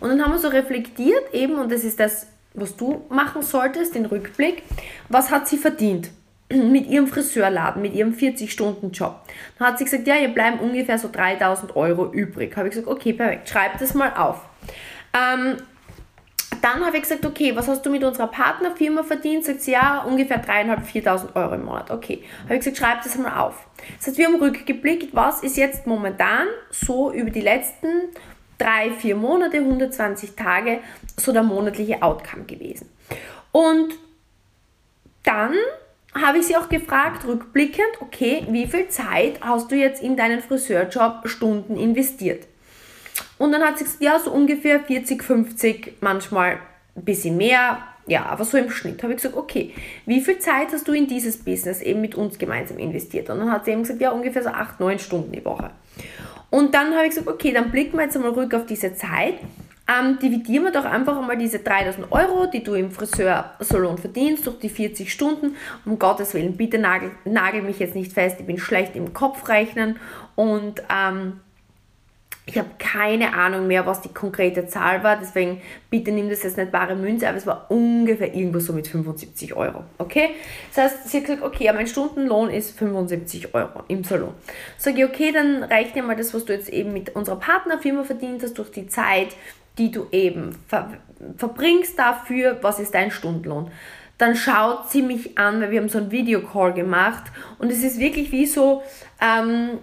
Und 0.00 0.10
dann 0.10 0.22
haben 0.22 0.32
wir 0.32 0.38
so 0.38 0.48
reflektiert 0.48 1.32
eben, 1.32 1.54
und 1.54 1.72
das 1.72 1.84
ist 1.84 1.98
das, 1.98 2.26
was 2.54 2.76
du 2.76 3.04
machen 3.08 3.42
solltest, 3.42 3.94
den 3.94 4.06
Rückblick, 4.06 4.62
was 5.08 5.30
hat 5.30 5.48
sie 5.48 5.58
verdient? 5.58 6.10
mit 6.70 6.86
ihrem 6.86 7.06
Friseurladen, 7.06 7.82
mit 7.82 7.94
ihrem 7.94 8.12
40-Stunden-Job. 8.12 9.20
Dann 9.58 9.68
hat 9.68 9.78
sie 9.78 9.84
gesagt, 9.84 10.06
ja, 10.06 10.16
ihr 10.16 10.28
bleiben 10.28 10.58
ungefähr 10.58 10.98
so 10.98 11.08
3000 11.10 11.76
Euro 11.76 12.12
übrig. 12.12 12.56
Habe 12.56 12.68
ich 12.68 12.74
gesagt, 12.74 12.88
okay, 12.88 13.12
perfekt, 13.12 13.48
schreib 13.48 13.78
das 13.78 13.94
mal 13.94 14.12
auf. 14.14 14.40
Ähm, 15.12 15.56
dann 16.62 16.84
habe 16.84 16.96
ich 16.96 17.02
gesagt, 17.02 17.26
okay, 17.26 17.54
was 17.54 17.68
hast 17.68 17.84
du 17.84 17.90
mit 17.90 18.02
unserer 18.04 18.28
Partnerfirma 18.28 19.02
verdient? 19.02 19.44
Sagt 19.44 19.60
sie, 19.60 19.72
ja, 19.72 20.02
ungefähr 20.02 20.42
3.500, 20.42 21.04
4.000 21.04 21.36
Euro 21.36 21.54
im 21.56 21.64
Monat. 21.64 21.90
Okay. 21.90 22.24
Habe 22.44 22.54
ich 22.54 22.60
gesagt, 22.60 22.78
schreib 22.78 23.02
das 23.02 23.18
mal 23.18 23.38
auf. 23.38 23.66
Das 23.98 24.06
heißt, 24.06 24.18
wir 24.18 24.26
haben 24.26 24.36
rückgeblickt, 24.36 25.14
was 25.14 25.42
ist 25.42 25.56
jetzt 25.56 25.86
momentan 25.86 26.46
so 26.70 27.12
über 27.12 27.30
die 27.30 27.42
letzten 27.42 27.88
drei, 28.56 28.92
vier 28.92 29.16
Monate, 29.16 29.58
120 29.58 30.36
Tage, 30.36 30.80
so 31.18 31.32
der 31.32 31.42
monatliche 31.42 32.02
Outcome 32.02 32.44
gewesen. 32.44 32.88
Und 33.52 33.94
dann 35.22 35.54
habe 36.14 36.38
ich 36.38 36.46
sie 36.46 36.56
auch 36.56 36.68
gefragt, 36.68 37.26
rückblickend, 37.26 38.00
okay, 38.00 38.46
wie 38.48 38.66
viel 38.66 38.88
Zeit 38.88 39.40
hast 39.40 39.70
du 39.70 39.76
jetzt 39.76 40.02
in 40.02 40.16
deinen 40.16 40.40
Friseurjob 40.40 41.28
Stunden 41.28 41.76
investiert? 41.76 42.46
Und 43.38 43.52
dann 43.52 43.62
hat 43.62 43.78
sie 43.78 43.84
gesagt, 43.84 44.02
ja, 44.02 44.18
so 44.18 44.30
ungefähr 44.30 44.80
40, 44.80 45.22
50, 45.22 45.94
manchmal 46.00 46.58
ein 46.96 47.04
bisschen 47.04 47.36
mehr, 47.36 47.78
ja, 48.06 48.26
aber 48.26 48.44
so 48.44 48.58
im 48.58 48.70
Schnitt 48.70 49.02
habe 49.02 49.14
ich 49.14 49.18
gesagt, 49.18 49.36
okay, 49.36 49.72
wie 50.06 50.20
viel 50.20 50.38
Zeit 50.38 50.72
hast 50.72 50.86
du 50.86 50.92
in 50.92 51.06
dieses 51.06 51.38
Business 51.38 51.80
eben 51.80 52.00
mit 52.00 52.14
uns 52.14 52.38
gemeinsam 52.38 52.78
investiert? 52.78 53.30
Und 53.30 53.38
dann 53.38 53.50
hat 53.50 53.64
sie 53.64 53.72
eben 53.72 53.82
gesagt, 53.82 54.00
ja, 54.00 54.10
ungefähr 54.10 54.42
so 54.42 54.50
8, 54.50 54.78
9 54.78 54.98
Stunden 54.98 55.32
die 55.32 55.44
Woche. 55.44 55.70
Und 56.50 56.74
dann 56.74 56.94
habe 56.94 57.04
ich 57.04 57.10
gesagt, 57.10 57.26
okay, 57.26 57.52
dann 57.52 57.70
blicken 57.70 57.96
wir 57.96 58.04
jetzt 58.04 58.16
einmal 58.16 58.32
rück 58.32 58.54
auf 58.54 58.66
diese 58.66 58.94
Zeit. 58.94 59.34
Ähm, 59.86 60.18
dividieren 60.18 60.64
wir 60.64 60.72
doch 60.72 60.86
einfach 60.86 61.18
einmal 61.18 61.36
diese 61.36 61.58
3000 61.58 62.10
Euro, 62.10 62.46
die 62.46 62.64
du 62.64 62.74
im 62.74 62.90
Friseursalon 62.90 63.98
verdienst, 63.98 64.46
durch 64.46 64.58
die 64.58 64.70
40 64.70 65.12
Stunden. 65.12 65.56
Um 65.84 65.98
Gottes 65.98 66.32
Willen, 66.32 66.56
bitte 66.56 66.78
nagel, 66.78 67.10
nagel 67.26 67.60
mich 67.60 67.78
jetzt 67.80 67.94
nicht 67.94 68.12
fest, 68.12 68.36
ich 68.40 68.46
bin 68.46 68.58
schlecht 68.58 68.96
im 68.96 69.12
Kopfrechnen 69.12 69.98
und 70.36 70.82
ähm, 70.90 71.40
ich 72.46 72.58
habe 72.58 72.68
keine 72.78 73.34
Ahnung 73.34 73.66
mehr, 73.66 73.86
was 73.86 74.02
die 74.02 74.12
konkrete 74.12 74.66
Zahl 74.66 75.02
war, 75.02 75.16
deswegen 75.16 75.62
bitte 75.90 76.12
nimm 76.12 76.28
das 76.28 76.42
jetzt 76.42 76.58
nicht 76.58 76.72
bare 76.72 76.94
Münze, 76.94 77.26
aber 77.26 77.38
es 77.38 77.46
war 77.46 77.70
ungefähr 77.70 78.34
irgendwo 78.34 78.58
so 78.58 78.74
mit 78.74 78.86
75 78.86 79.54
Euro. 79.54 79.84
Okay? 79.96 80.30
Das 80.74 80.84
heißt, 80.84 81.08
sie 81.08 81.18
hat 81.18 81.24
gesagt, 81.24 81.42
okay, 81.42 81.70
mein 81.72 81.86
Stundenlohn 81.86 82.50
ist 82.50 82.78
75 82.78 83.54
Euro 83.54 83.82
im 83.88 84.04
Salon. 84.04 84.34
Sag 84.76 84.98
ich, 84.98 85.04
okay, 85.04 85.32
dann 85.32 85.62
reicht 85.62 85.94
dir 85.94 86.02
mal 86.02 86.16
das, 86.16 86.34
was 86.34 86.44
du 86.44 86.52
jetzt 86.52 86.68
eben 86.68 86.92
mit 86.92 87.16
unserer 87.16 87.36
Partnerfirma 87.36 88.04
verdient 88.04 88.42
hast, 88.42 88.58
durch 88.58 88.70
die 88.70 88.88
Zeit, 88.88 89.28
die 89.78 89.90
du 89.90 90.06
eben 90.12 90.56
ver 90.68 90.92
verbringst 91.36 91.98
dafür, 91.98 92.58
was 92.60 92.78
ist 92.78 92.94
dein 92.94 93.10
Stundenlohn 93.10 93.70
dann 94.18 94.36
schaut 94.36 94.90
sie 94.90 95.02
mich 95.02 95.36
an, 95.38 95.60
weil 95.60 95.70
wir 95.70 95.80
haben 95.80 95.88
so 95.88 95.98
einen 95.98 96.10
Videocall 96.10 96.72
gemacht 96.72 97.32
und 97.58 97.70
es 97.70 97.82
ist 97.82 97.98
wirklich 97.98 98.30
wie 98.30 98.46
so, 98.46 98.82
ähm, 99.20 99.78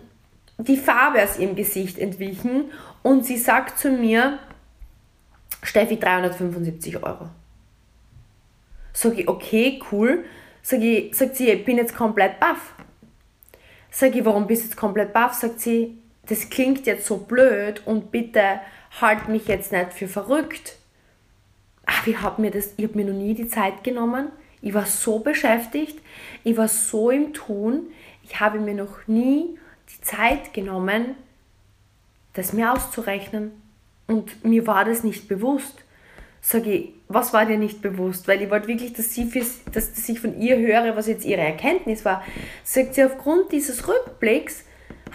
die 0.58 0.78
Farbe 0.78 1.24
aus 1.24 1.40
ihrem 1.40 1.56
Gesicht 1.56 1.98
entwichen 1.98 2.72
und 3.04 3.26
sie 3.26 3.38
sagt 3.38 3.80
zu 3.80 3.92
mir, 3.92 4.40
Steffi, 5.64 5.98
375 5.98 7.04
Euro. 7.04 7.30
Sag 8.94 9.18
ich, 9.18 9.28
okay, 9.28 9.82
cool. 9.92 10.26
Sag 10.62 10.82
ich, 10.82 11.16
sagt 11.16 11.36
sie, 11.36 11.50
ich 11.50 11.66
bin 11.66 11.78
jetzt 11.78 11.96
komplett 11.96 12.40
baff. 12.40 12.74
Sag 13.90 14.16
ich, 14.16 14.24
warum 14.24 14.48
bist 14.48 14.64
du 14.64 14.68
jetzt 14.68 14.78
komplett 14.78 15.14
baff? 15.14 15.34
Sagt 15.34 15.60
sie, 15.60 15.98
das 16.28 16.50
klingt 16.50 16.86
jetzt 16.86 17.06
so 17.06 17.18
blöd 17.18 17.82
und 17.86 18.12
bitte 18.12 18.60
halt 19.00 19.30
mich 19.30 19.48
jetzt 19.48 19.72
nicht 19.72 19.94
für 19.94 20.08
verrückt. 20.08 20.78
Ach, 21.86 22.06
ich 22.08 22.22
habe 22.22 22.42
mir 22.42 22.52
das, 22.52 22.74
ich 22.78 22.84
habe 22.84 22.98
mir 22.98 23.06
noch 23.06 23.18
nie 23.18 23.34
die 23.34 23.48
Zeit 23.48 23.84
genommen. 23.84 24.28
Ich 24.62 24.74
war 24.74 24.86
so 24.86 25.20
beschäftigt, 25.20 26.00
ich 26.44 26.56
war 26.58 26.68
so 26.68 27.10
im 27.10 27.34
Tun. 27.34 27.88
Ich 28.24 28.40
habe 28.40 28.60
mir 28.60 28.76
noch 28.76 29.08
nie 29.08 29.58
die 29.90 30.02
Zeit 30.02 30.54
genommen, 30.54 31.16
das 32.34 32.54
mir 32.54 32.72
auszurechnen. 32.72 33.52
Und 34.08 34.44
mir 34.46 34.68
war 34.68 34.86
das 34.86 35.04
nicht 35.04 35.28
bewusst. 35.28 35.84
Sage 36.42 36.72
ich, 36.72 36.90
was 37.08 37.34
war 37.34 37.46
dir 37.46 37.58
nicht 37.58 37.82
bewusst? 37.82 38.28
Weil 38.28 38.42
ich 38.42 38.50
wollte 38.50 38.68
wirklich, 38.68 38.94
dass, 38.94 39.14
sie 39.14 39.26
fürs, 39.26 39.64
dass, 39.66 39.94
dass 39.94 40.10
ich 40.10 40.20
von 40.20 40.40
ihr 40.40 40.58
höre, 40.58 40.96
was 40.96 41.08
jetzt 41.08 41.26
ihre 41.26 41.42
Erkenntnis 41.42 42.04
war. 42.04 42.24
Sagt 42.64 42.96
sie, 42.96 43.04
aufgrund 43.04 43.52
dieses 43.52 43.88
Rückblicks 43.88 44.66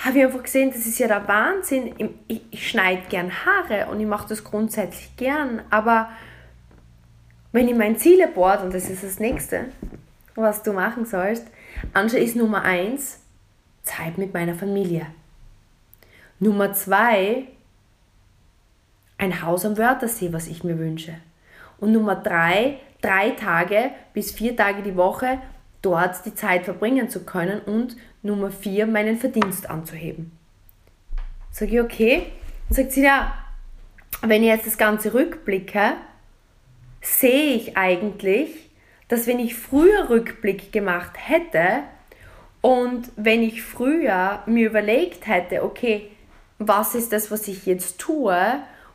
habe 0.04 0.18
ich 0.18 0.24
einfach 0.24 0.42
gesehen, 0.42 0.70
das 0.70 0.86
ist 0.86 0.98
ja 0.98 1.08
der 1.08 1.26
Wahnsinn. 1.26 2.14
Ich, 2.28 2.42
ich 2.50 2.70
schneide 2.70 3.02
gern 3.08 3.32
Haare 3.44 3.90
und 3.90 4.00
ich 4.00 4.06
mache 4.06 4.28
das 4.28 4.44
grundsätzlich 4.44 5.16
gern, 5.16 5.62
aber 5.70 6.10
wenn 7.52 7.68
ich 7.68 7.74
mein 7.74 7.96
Zieleboard, 7.96 8.64
und 8.64 8.74
das 8.74 8.90
ist 8.90 9.02
das 9.02 9.18
nächste, 9.18 9.66
was 10.34 10.62
du 10.62 10.72
machen 10.72 11.06
sollst, 11.06 11.46
anschaue, 11.94 12.20
ist 12.20 12.36
Nummer 12.36 12.62
eins, 12.62 13.20
Zeit 13.82 14.18
mit 14.18 14.34
meiner 14.34 14.54
Familie. 14.54 15.06
Nummer 16.38 16.74
zwei, 16.74 17.44
ein 19.16 19.42
Haus 19.42 19.64
am 19.64 19.78
Wörthersee, 19.78 20.32
was 20.32 20.48
ich 20.48 20.64
mir 20.64 20.78
wünsche. 20.78 21.14
Und 21.78 21.92
Nummer 21.92 22.16
drei, 22.16 22.78
drei 23.00 23.30
Tage 23.30 23.90
bis 24.12 24.32
vier 24.32 24.54
Tage 24.54 24.82
die 24.82 24.96
Woche 24.96 25.38
dort 25.82 26.24
die 26.24 26.34
Zeit 26.34 26.64
verbringen 26.64 27.08
zu 27.08 27.24
können. 27.24 27.60
Und 27.60 27.96
Nummer 28.22 28.50
vier, 28.50 28.86
meinen 28.86 29.18
Verdienst 29.18 29.70
anzuheben. 29.70 30.32
Sag 31.50 31.72
ich, 31.72 31.80
okay. 31.80 32.26
Dann 32.68 32.76
sagt 32.76 32.92
sie, 32.92 33.04
ja, 33.04 33.32
wenn 34.22 34.42
ich 34.42 34.48
jetzt 34.48 34.66
das 34.66 34.78
Ganze 34.78 35.14
rückblicke, 35.14 35.92
sehe 37.00 37.54
ich 37.54 37.76
eigentlich, 37.76 38.70
dass 39.08 39.26
wenn 39.26 39.38
ich 39.38 39.54
früher 39.54 40.10
Rückblick 40.10 40.72
gemacht 40.72 41.12
hätte, 41.16 41.84
und 42.66 43.12
wenn 43.14 43.44
ich 43.44 43.62
früher 43.62 44.42
mir 44.46 44.66
überlegt 44.66 45.28
hätte, 45.28 45.62
okay, 45.62 46.10
was 46.58 46.96
ist 46.96 47.12
das, 47.12 47.30
was 47.30 47.46
ich 47.46 47.64
jetzt 47.64 48.00
tue 48.00 48.36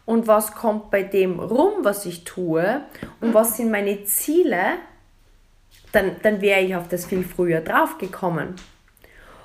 und 0.06 0.28
was 0.28 0.56
kommt 0.56 0.92
bei 0.92 1.04
dem 1.04 1.40
rum, 1.40 1.76
was 1.84 2.06
ich 2.06 2.26
tue 2.26 2.82
und 3.22 3.34
was 3.34 3.56
sind 3.56 3.72
meine 3.72 4.04
Ziele, 4.04 4.74
dann, 5.92 6.16
dann 6.24 6.42
wäre 6.42 6.62
ich 6.62 6.76
auf 6.76 6.88
das 6.88 7.06
viel 7.06 7.24
früher 7.24 7.62
drauf 7.62 7.98
gekommen. 7.98 8.56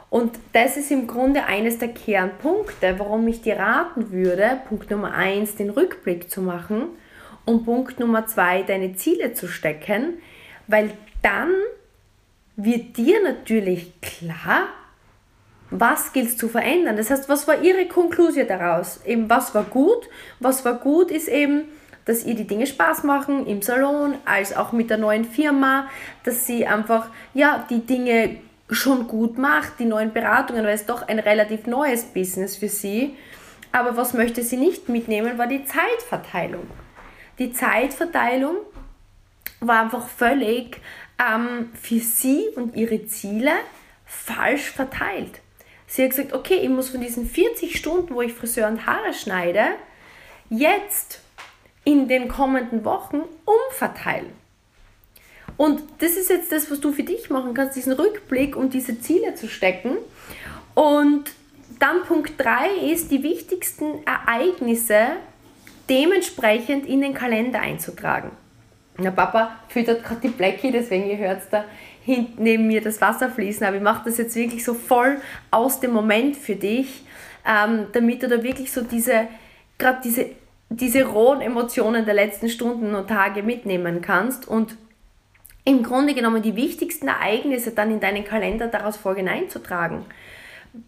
Und 0.09 0.39
das 0.53 0.77
ist 0.77 0.91
im 0.91 1.07
Grunde 1.07 1.45
eines 1.45 1.79
der 1.79 1.89
Kernpunkte, 1.89 2.95
warum 2.99 3.27
ich 3.29 3.43
dir 3.43 3.59
raten 3.59 4.13
würde, 4.13 4.61
Punkt 4.69 4.91
Nummer 4.91 5.13
eins, 5.13 5.57
den 5.57 5.71
Rückblick 5.71 6.31
zu 6.31 6.41
machen 6.43 6.91
und 7.45 7.65
Punkt 7.65 7.99
Nummer 7.99 8.27
zwei, 8.27 8.63
deine 8.63 8.95
Ziele 8.95 9.35
zu 9.35 9.49
stecken, 9.49 10.19
weil 10.69 10.91
dann 11.23 11.51
wird 12.57 12.97
dir 12.97 13.23
natürlich 13.23 14.01
klar, 14.01 14.69
was 15.71 16.13
gilt 16.13 16.29
es 16.29 16.37
zu 16.37 16.49
verändern. 16.49 16.97
Das 16.97 17.11
heißt, 17.11 17.29
was 17.29 17.49
war 17.49 17.61
ihre 17.61 17.87
Konklusion 17.87 18.47
daraus? 18.47 19.01
Eben, 19.05 19.29
was 19.29 19.55
war 19.55 19.65
gut? 19.65 20.09
Was 20.39 20.65
war 20.65 20.75
gut 20.75 21.11
ist 21.11 21.29
eben, 21.29 21.65
dass 22.07 22.25
ihr 22.25 22.35
die 22.35 22.47
Dinge 22.47 22.67
Spaß 22.67 23.05
machen 23.05 23.47
im 23.47 23.61
Salon, 23.61 24.15
als 24.25 24.57
auch 24.57 24.73
mit 24.73 24.89
der 24.89 24.97
neuen 24.97 25.25
Firma, 25.25 25.89
dass 26.25 26.47
sie 26.47 26.67
einfach 26.67 27.09
ja 27.35 27.67
die 27.69 27.85
Dinge 27.85 28.39
schon 28.71 29.07
gut 29.07 29.39
macht, 29.39 29.79
die 29.79 29.85
neuen 29.85 30.13
Beratungen, 30.13 30.65
weil 30.65 30.75
es 30.75 30.87
doch 30.87 31.07
ein 31.07 31.19
relativ 31.19 31.67
neues 31.67 32.05
Business 32.05 32.57
für 32.57 32.69
sie. 32.69 33.17
Aber 33.73 33.97
was 33.97 34.15
möchte 34.15 34.43
sie 34.43 34.57
nicht 34.57 34.89
mitnehmen, 34.89 35.37
war 35.37 35.47
die 35.47 35.65
Zeitverteilung. 35.65 36.67
Die 37.39 37.53
Zeitverteilung 37.53 38.57
war 39.61 39.83
einfach 39.83 40.07
völlig 40.09 40.81
ähm, 41.19 41.71
für 41.81 41.99
sie 41.99 42.47
und 42.57 42.75
ihre 42.77 43.07
Ziele 43.07 43.53
falsch 44.05 44.71
verteilt. 44.71 45.41
Sie 45.87 46.03
hat 46.03 46.11
gesagt, 46.11 46.33
okay, 46.33 46.61
ich 46.63 46.69
muss 46.69 46.91
von 46.91 47.01
diesen 47.01 47.27
40 47.27 47.77
Stunden, 47.77 48.15
wo 48.15 48.23
ich 48.23 48.33
Friseur 48.33 48.69
und 48.69 48.87
Haare 48.87 49.13
schneide, 49.13 49.67
jetzt 50.49 51.21
in 51.87 52.09
den 52.09 52.29
kommenden 52.29 52.85
Wochen 52.85 53.23
umverteilen. 53.45 54.33
Und 55.57 55.83
das 55.99 56.13
ist 56.13 56.29
jetzt 56.29 56.53
das, 56.53 56.71
was 56.71 56.81
du 56.81 56.93
für 56.93 57.05
dich 57.05 57.31
machen 57.31 57.55
kannst, 57.55 57.77
diesen 57.77 57.95
Rückblick 57.95 58.57
und 58.57 58.75
diese 58.75 59.01
Ziele 59.01 59.35
zu 59.35 59.49
stecken. 59.49 59.97
Und 60.75 61.31
dann 61.79 62.03
Punkt 62.03 62.33
3 62.39 62.91
ist, 62.93 63.11
die 63.11 63.23
wichtigsten 63.23 64.05
Ereignisse 64.05 65.17
dementsprechend 65.89 66.87
in 66.87 67.01
den 67.01 67.15
Kalender 67.15 67.61
einzutragen. 67.61 68.33
Der 68.99 69.13
Papa 69.13 69.57
füttert 69.69 70.05
gerade 70.05 70.23
die 70.23 70.29
Blackie, 70.29 70.73
deswegen 70.73 71.09
ihr 71.09 71.19
hört 71.19 71.43
da 71.51 71.65
hinten 72.05 72.43
neben 72.43 72.67
mir 72.67 72.81
das 72.81 73.01
Wasser 73.01 73.31
fließen. 73.31 73.65
Aber 73.67 73.77
ich 73.77 73.83
mache 73.83 74.07
das 74.07 74.19
jetzt 74.19 74.35
wirklich 74.35 74.65
so 74.65 74.75
voll 74.75 75.21
aus 75.51 75.81
dem 75.81 75.93
Moment 75.93 76.37
für 76.37 76.57
dich, 76.57 77.05
ähm, 77.47 77.87
damit 77.93 78.23
du 78.23 78.29
da 78.29 78.43
wirklich 78.43 78.73
so 78.73 78.83
diese, 78.83 79.29
gerade 79.79 80.01
diese, 80.03 80.27
diese 80.69 81.05
rohen 81.05 81.41
Emotionen 81.41 82.05
der 82.05 82.15
letzten 82.15 82.49
Stunden 82.49 82.95
und 82.95 83.09
Tage 83.09 83.43
mitnehmen 83.43 84.03
kannst 84.03 84.49
und 84.49 84.77
im 85.65 85.83
Grunde 85.83 86.15
genommen 86.15 86.43
die 86.43 86.57
wichtigsten 86.57 87.09
Ereignisse 87.09 87.73
dann 87.73 87.91
in 87.91 88.01
deinen 88.01 88.25
Kalender 88.25 88.69
daraus 88.69 88.97
folgen 88.97 89.29
einzutragen. 89.29 90.05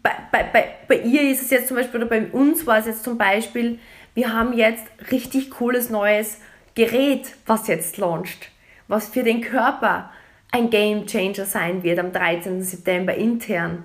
Bei, 0.03 0.11
bei, 0.31 0.43
bei, 0.43 0.69
bei 0.87 0.99
ihr 0.99 1.29
ist 1.29 1.41
es 1.41 1.49
jetzt 1.49 1.67
zum 1.67 1.77
Beispiel, 1.77 2.01
oder 2.01 2.09
bei 2.09 2.27
uns 2.27 2.65
war 2.65 2.77
es 2.77 2.85
jetzt 2.85 3.03
zum 3.03 3.17
Beispiel, 3.17 3.79
wir 4.13 4.33
haben 4.33 4.53
jetzt 4.53 4.85
richtig 5.11 5.49
cooles 5.51 5.89
neues 5.89 6.39
Gerät, 6.75 7.35
was 7.45 7.67
jetzt 7.67 7.97
launcht, 7.97 8.51
was 8.87 9.09
für 9.09 9.23
den 9.23 9.41
Körper 9.41 10.11
ein 10.51 10.69
Game 10.69 11.05
Changer 11.05 11.45
sein 11.45 11.83
wird 11.83 11.99
am 11.99 12.11
13. 12.11 12.63
September 12.63 13.13
intern. 13.13 13.83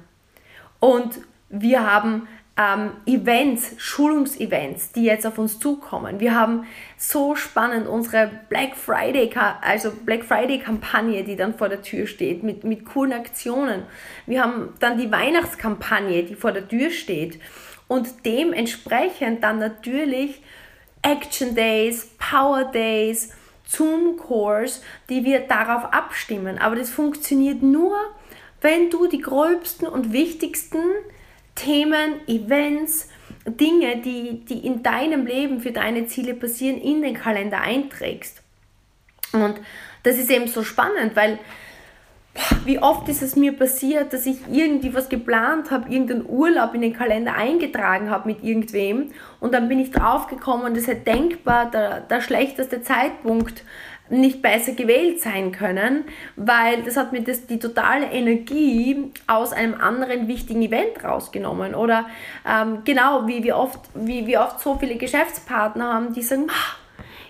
Und 0.80 1.18
wir 1.48 1.90
haben 1.90 2.28
ähm, 2.56 2.92
Events, 3.04 3.72
Schulungsevents, 3.78 4.92
die 4.92 5.04
jetzt 5.04 5.26
auf 5.26 5.38
uns 5.38 5.58
zukommen. 5.58 6.20
Wir 6.20 6.34
haben 6.34 6.66
so 6.96 7.34
spannend 7.34 7.88
unsere 7.88 8.30
Black 8.48 8.76
Friday, 8.76 9.30
also 9.60 9.90
Black 9.90 10.24
Friday 10.24 10.58
Kampagne, 10.58 11.24
die 11.24 11.34
dann 11.34 11.54
vor 11.54 11.68
der 11.68 11.82
Tür 11.82 12.06
steht, 12.06 12.44
mit, 12.44 12.62
mit 12.62 12.84
coolen 12.84 13.12
Aktionen. 13.12 13.82
Wir 14.26 14.42
haben 14.42 14.74
dann 14.78 14.98
die 14.98 15.10
Weihnachtskampagne, 15.10 16.22
die 16.22 16.36
vor 16.36 16.52
der 16.52 16.68
Tür 16.68 16.90
steht. 16.90 17.40
Und 17.88 18.24
dementsprechend 18.24 19.42
dann 19.42 19.58
natürlich 19.58 20.40
Action 21.02 21.54
Days, 21.54 22.08
Power 22.18 22.64
Days, 22.64 23.32
Zoom-Kurs, 23.66 24.82
die 25.10 25.24
wir 25.24 25.40
darauf 25.40 25.92
abstimmen. 25.92 26.58
Aber 26.58 26.76
das 26.76 26.90
funktioniert 26.90 27.62
nur, 27.62 27.96
wenn 28.60 28.90
du 28.90 29.08
die 29.08 29.20
gröbsten 29.20 29.88
und 29.88 30.12
wichtigsten 30.12 30.82
Themen, 31.54 32.20
Events, 32.26 33.08
Dinge, 33.46 33.98
die, 33.98 34.44
die 34.44 34.66
in 34.66 34.82
deinem 34.82 35.26
Leben 35.26 35.60
für 35.60 35.72
deine 35.72 36.06
Ziele 36.06 36.34
passieren, 36.34 36.80
in 36.80 37.02
den 37.02 37.14
Kalender 37.14 37.60
einträgst. 37.60 38.42
Und 39.32 39.60
das 40.02 40.16
ist 40.16 40.30
eben 40.30 40.46
so 40.46 40.62
spannend, 40.62 41.16
weil 41.16 41.38
wie 42.64 42.80
oft 42.80 43.08
ist 43.08 43.22
es 43.22 43.36
mir 43.36 43.52
passiert, 43.52 44.12
dass 44.12 44.26
ich 44.26 44.38
irgendwie 44.50 44.92
was 44.92 45.08
geplant 45.08 45.70
habe, 45.70 45.90
irgendeinen 45.90 46.26
Urlaub 46.26 46.74
in 46.74 46.80
den 46.80 46.92
Kalender 46.92 47.34
eingetragen 47.34 48.10
habe 48.10 48.28
mit 48.28 48.42
irgendwem 48.42 49.12
und 49.38 49.54
dann 49.54 49.68
bin 49.68 49.78
ich 49.78 49.92
draufgekommen, 49.92 50.74
das 50.74 50.88
hätte 50.88 51.12
denkbar 51.12 51.70
der, 51.70 52.00
der 52.00 52.20
schlechteste 52.20 52.82
Zeitpunkt 52.82 53.62
nicht 54.10 54.42
besser 54.42 54.72
gewählt 54.72 55.20
sein 55.20 55.52
können, 55.52 56.04
weil 56.36 56.82
das 56.82 56.96
hat 56.96 57.12
mir 57.12 57.22
das, 57.22 57.46
die 57.46 57.58
totale 57.58 58.06
Energie 58.06 59.10
aus 59.26 59.52
einem 59.52 59.74
anderen 59.80 60.28
wichtigen 60.28 60.62
Event 60.62 61.02
rausgenommen. 61.02 61.74
Oder 61.74 62.06
ähm, 62.46 62.82
genau, 62.84 63.26
wie 63.26 63.42
wir, 63.42 63.56
oft, 63.56 63.80
wie 63.94 64.26
wir 64.26 64.40
oft 64.40 64.60
so 64.60 64.76
viele 64.76 64.96
Geschäftspartner 64.96 65.94
haben, 65.94 66.12
die 66.12 66.22
sagen, 66.22 66.50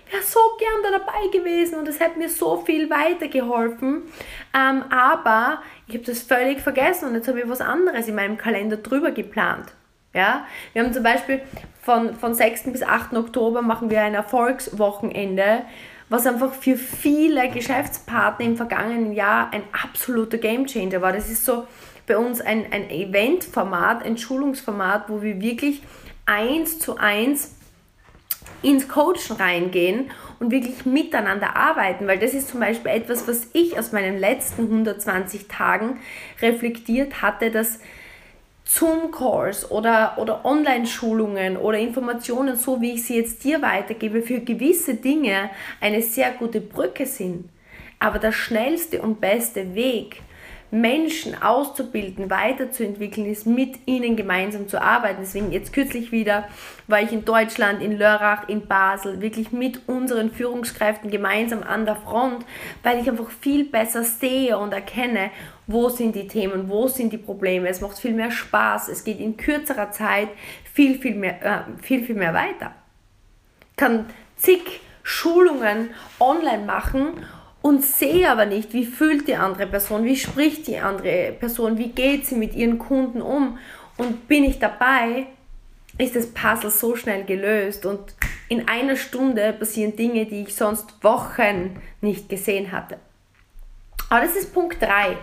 ich 0.07 0.13
wäre 0.13 0.23
so 0.23 0.39
gern 0.59 0.83
da 0.83 0.99
dabei 0.99 1.27
gewesen 1.31 1.79
und 1.79 1.87
es 1.87 1.99
hätte 1.99 2.19
mir 2.19 2.29
so 2.29 2.57
viel 2.57 2.89
weitergeholfen. 2.89 4.03
Ähm, 4.53 4.83
aber 4.91 5.61
ich 5.87 5.95
habe 5.95 6.05
das 6.05 6.21
völlig 6.21 6.59
vergessen 6.59 7.07
und 7.09 7.15
jetzt 7.15 7.27
habe 7.27 7.39
ich 7.39 7.49
was 7.49 7.61
anderes 7.61 8.07
in 8.07 8.15
meinem 8.15 8.37
Kalender 8.37 8.77
drüber 8.77 9.11
geplant. 9.11 9.73
Ja? 10.13 10.45
Wir 10.73 10.83
haben 10.83 10.93
zum 10.93 11.03
Beispiel 11.03 11.41
von, 11.81 12.15
von 12.15 12.33
6. 12.33 12.71
bis 12.71 12.83
8. 12.83 13.13
Oktober 13.13 13.61
machen 13.61 13.89
wir 13.89 14.01
ein 14.01 14.13
Erfolgswochenende 14.13 15.63
was 16.09 16.27
einfach 16.27 16.53
für 16.53 16.77
viele 16.77 17.49
Geschäftspartner 17.49 18.45
im 18.45 18.57
vergangenen 18.57 19.13
Jahr 19.13 19.51
ein 19.53 19.63
absoluter 19.71 20.37
Gamechanger 20.37 21.01
war. 21.01 21.13
Das 21.13 21.29
ist 21.29 21.45
so 21.45 21.67
bei 22.07 22.17
uns 22.17 22.41
ein, 22.41 22.71
ein 22.71 22.89
Eventformat, 22.89 24.03
ein 24.03 24.17
Schulungsformat, 24.17 25.09
wo 25.09 25.21
wir 25.21 25.41
wirklich 25.41 25.81
eins 26.25 26.79
zu 26.79 26.97
eins 26.97 27.55
ins 28.61 28.87
Coachen 28.87 29.37
reingehen 29.37 30.11
und 30.39 30.51
wirklich 30.51 30.85
miteinander 30.85 31.55
arbeiten, 31.55 32.07
weil 32.07 32.19
das 32.19 32.33
ist 32.33 32.49
zum 32.49 32.59
Beispiel 32.59 32.91
etwas, 32.91 33.27
was 33.27 33.47
ich 33.53 33.77
aus 33.77 33.91
meinen 33.91 34.17
letzten 34.17 34.63
120 34.63 35.47
Tagen 35.47 35.99
reflektiert 36.41 37.21
hatte, 37.21 37.51
dass 37.51 37.79
Zoom-Calls 38.67 39.69
oder, 39.69 40.17
oder 40.17 40.43
Online-Schulungen 40.43 41.55
oder 41.55 41.77
Informationen, 41.77 42.55
so 42.55 42.81
wie 42.81 42.93
ich 42.93 43.05
sie 43.05 43.17
jetzt 43.17 43.43
dir 43.43 43.61
weitergebe, 43.61 44.21
für 44.21 44.39
gewisse 44.39 44.95
Dinge 44.95 45.51
eine 45.79 46.01
sehr 46.01 46.31
gute 46.31 46.61
Brücke 46.61 47.05
sind. 47.05 47.49
Aber 47.99 48.19
der 48.19 48.31
schnellste 48.31 49.01
und 49.01 49.21
beste 49.21 49.75
Weg, 49.75 50.21
Menschen 50.71 51.41
auszubilden, 51.41 52.29
weiterzuentwickeln, 52.29 53.27
ist 53.27 53.45
mit 53.45 53.79
ihnen 53.85 54.15
gemeinsam 54.15 54.67
zu 54.67 54.81
arbeiten. 54.81 55.19
Deswegen 55.21 55.51
jetzt 55.51 55.71
kürzlich 55.71 56.11
wieder 56.11 56.47
war 56.87 57.01
ich 57.01 57.13
in 57.13 57.23
Deutschland, 57.23 57.81
in 57.81 57.97
Lörrach, 57.97 58.49
in 58.49 58.67
Basel, 58.67 59.21
wirklich 59.21 59.51
mit 59.51 59.87
unseren 59.87 60.31
Führungskräften 60.31 61.11
gemeinsam 61.11 61.63
an 61.63 61.85
der 61.85 61.95
Front, 61.95 62.45
weil 62.83 62.99
ich 62.99 63.09
einfach 63.09 63.29
viel 63.29 63.63
besser 63.65 64.03
sehe 64.03 64.57
und 64.57 64.73
erkenne, 64.73 65.29
wo 65.67 65.89
sind 65.89 66.15
die 66.15 66.27
Themen, 66.27 66.69
wo 66.69 66.87
sind 66.87 67.11
die 67.11 67.17
Probleme. 67.17 67.67
Es 67.67 67.81
macht 67.81 67.97
viel 67.97 68.13
mehr 68.13 68.31
Spaß, 68.31 68.89
es 68.89 69.03
geht 69.03 69.19
in 69.19 69.37
kürzerer 69.37 69.91
Zeit 69.91 70.29
viel, 70.73 70.99
viel 70.99 71.15
mehr, 71.15 71.43
äh, 71.43 71.81
viel, 71.81 72.03
viel 72.03 72.15
mehr 72.15 72.33
weiter. 72.33 72.73
Ich 73.71 73.77
kann 73.77 74.05
zig 74.37 74.81
Schulungen 75.03 75.91
online 76.19 76.65
machen 76.65 77.25
und 77.61 77.83
sehe 77.83 78.29
aber 78.29 78.45
nicht, 78.45 78.73
wie 78.73 78.85
fühlt 78.85 79.27
die 79.27 79.35
andere 79.35 79.67
Person, 79.67 80.03
wie 80.03 80.15
spricht 80.15 80.67
die 80.67 80.77
andere 80.77 81.31
Person, 81.31 81.77
wie 81.77 81.89
geht 81.89 82.25
sie 82.25 82.35
mit 82.35 82.53
ihren 82.55 82.77
Kunden 82.77 83.21
um 83.21 83.57
und 83.97 84.27
bin 84.27 84.43
ich 84.43 84.59
dabei, 84.59 85.27
ist 85.97 86.15
das 86.15 86.27
Puzzle 86.27 86.69
so 86.69 86.95
schnell 86.95 87.23
gelöst 87.23 87.85
und 87.85 88.15
in 88.49 88.67
einer 88.67 88.95
Stunde 88.95 89.53
passieren 89.53 89.95
Dinge, 89.95 90.25
die 90.25 90.43
ich 90.43 90.55
sonst 90.55 91.03
Wochen 91.03 91.81
nicht 92.01 92.29
gesehen 92.29 92.71
hatte. 92.71 92.97
Aber 94.09 94.21
das 94.21 94.35
ist 94.35 94.53
Punkt 94.53 94.81
3. 94.81 95.17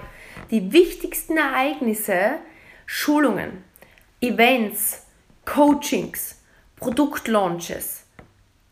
Die 0.53 0.71
wichtigsten 0.71 1.39
Ereignisse, 1.39 2.35
Schulungen, 2.85 3.65
Events, 4.21 5.07
Coachings, 5.47 6.43
Produktlaunches, 6.77 8.05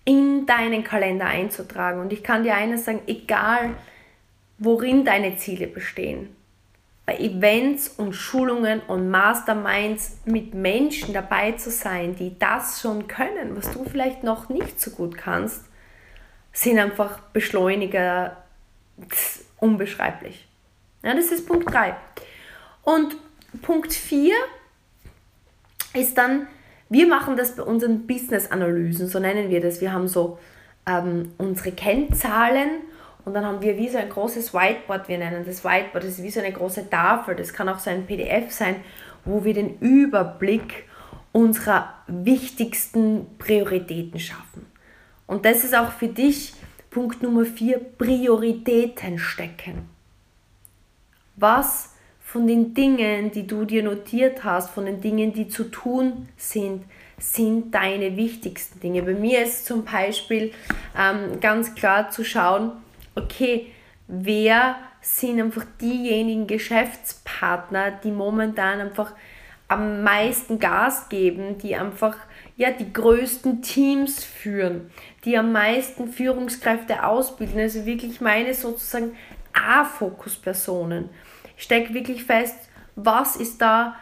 in 0.05 0.45
deinen 0.45 0.85
Kalender 0.85 1.25
einzutragen. 1.25 2.03
Und 2.03 2.12
ich 2.12 2.23
kann 2.23 2.43
dir 2.43 2.55
eines 2.55 2.85
sagen, 2.85 3.01
egal 3.07 3.71
worin 4.59 5.07
deine 5.07 5.37
Ziele 5.37 5.66
bestehen, 5.69 6.37
bei 7.07 7.16
Events 7.16 7.88
und 7.88 8.12
Schulungen 8.12 8.81
und 8.81 9.09
Masterminds 9.09 10.19
mit 10.27 10.53
Menschen 10.53 11.14
dabei 11.14 11.53
zu 11.53 11.71
sein, 11.71 12.14
die 12.14 12.38
das 12.38 12.83
schon 12.83 13.09
können, 13.09 13.57
was 13.57 13.73
du 13.73 13.85
vielleicht 13.85 14.23
noch 14.23 14.51
nicht 14.51 14.79
so 14.79 14.90
gut 14.90 15.16
kannst, 15.16 15.64
sind 16.53 16.79
einfach 16.79 17.21
Beschleuniger 17.33 18.37
unbeschreiblich. 19.61 20.49
Ja, 21.02 21.14
das 21.14 21.32
ist 21.32 21.46
Punkt 21.46 21.72
3. 21.72 21.96
Und 22.82 23.16
Punkt 23.62 23.92
4 23.92 24.34
ist 25.94 26.16
dann 26.16 26.46
wir 26.90 27.06
machen 27.06 27.36
das 27.36 27.54
bei 27.54 27.62
unseren 27.62 28.08
Business-Analysen, 28.08 29.06
so 29.06 29.20
nennen 29.20 29.48
wir 29.48 29.60
das. 29.60 29.80
Wir 29.80 29.92
haben 29.92 30.08
so 30.08 30.38
ähm, 30.86 31.32
unsere 31.38 31.70
Kennzahlen 31.70 32.80
und 33.24 33.32
dann 33.32 33.46
haben 33.46 33.62
wir 33.62 33.78
wie 33.78 33.88
so 33.88 33.96
ein 33.96 34.08
großes 34.08 34.52
Whiteboard, 34.52 35.08
wir 35.08 35.18
nennen 35.18 35.44
das 35.46 35.64
Whiteboard, 35.64 36.02
das 36.02 36.18
ist 36.18 36.22
wie 36.24 36.30
so 36.30 36.40
eine 36.40 36.52
große 36.52 36.90
Tafel, 36.90 37.36
das 37.36 37.52
kann 37.52 37.68
auch 37.68 37.78
so 37.78 37.90
ein 37.90 38.06
PDF 38.06 38.50
sein, 38.50 38.76
wo 39.24 39.44
wir 39.44 39.54
den 39.54 39.78
Überblick 39.78 40.88
unserer 41.30 41.94
wichtigsten 42.08 43.38
Prioritäten 43.38 44.18
schaffen. 44.18 44.66
Und 45.28 45.44
das 45.44 45.62
ist 45.62 45.76
auch 45.76 45.92
für 45.92 46.08
dich 46.08 46.54
Punkt 46.90 47.22
Nummer 47.22 47.44
4, 47.44 47.78
Prioritäten 47.78 49.16
stecken. 49.16 49.88
Was 51.40 51.94
von 52.20 52.46
den 52.46 52.74
Dingen, 52.74 53.31
die 53.33 53.46
du 53.46 53.64
dir 53.64 53.83
notiert 53.83 54.44
hast, 54.44 54.70
von 54.70 54.85
den 54.85 55.00
Dingen, 55.00 55.33
die 55.33 55.48
zu 55.48 55.64
tun 55.64 56.29
sind, 56.37 56.85
sind 57.18 57.74
deine 57.74 58.16
wichtigsten 58.16 58.79
Dinge. 58.79 59.03
Bei 59.03 59.14
mir 59.14 59.42
ist 59.42 59.64
zum 59.64 59.85
Beispiel 59.85 60.53
ähm, 60.96 61.40
ganz 61.40 61.74
klar 61.74 62.11
zu 62.11 62.24
schauen, 62.24 62.72
okay, 63.14 63.72
wer 64.07 64.76
sind 65.00 65.40
einfach 65.40 65.64
diejenigen 65.81 66.46
Geschäftspartner, 66.46 67.90
die 67.90 68.11
momentan 68.11 68.81
einfach 68.81 69.14
am 69.66 70.03
meisten 70.03 70.59
Gas 70.59 71.09
geben, 71.09 71.57
die 71.59 71.74
einfach 71.74 72.16
ja, 72.57 72.70
die 72.70 72.92
größten 72.92 73.62
Teams 73.62 74.22
führen, 74.22 74.90
die 75.24 75.38
am 75.38 75.53
meisten 75.53 76.09
Führungskräfte 76.12 77.07
ausbilden, 77.07 77.61
also 77.61 77.87
wirklich 77.87 78.20
meine 78.20 78.53
sozusagen 78.53 79.16
A-Fokus-Personen 79.53 81.09
stecke 81.61 81.94
wirklich 81.94 82.25
fest, 82.25 82.57
was 82.96 83.37
ist 83.37 83.61
da, 83.61 83.94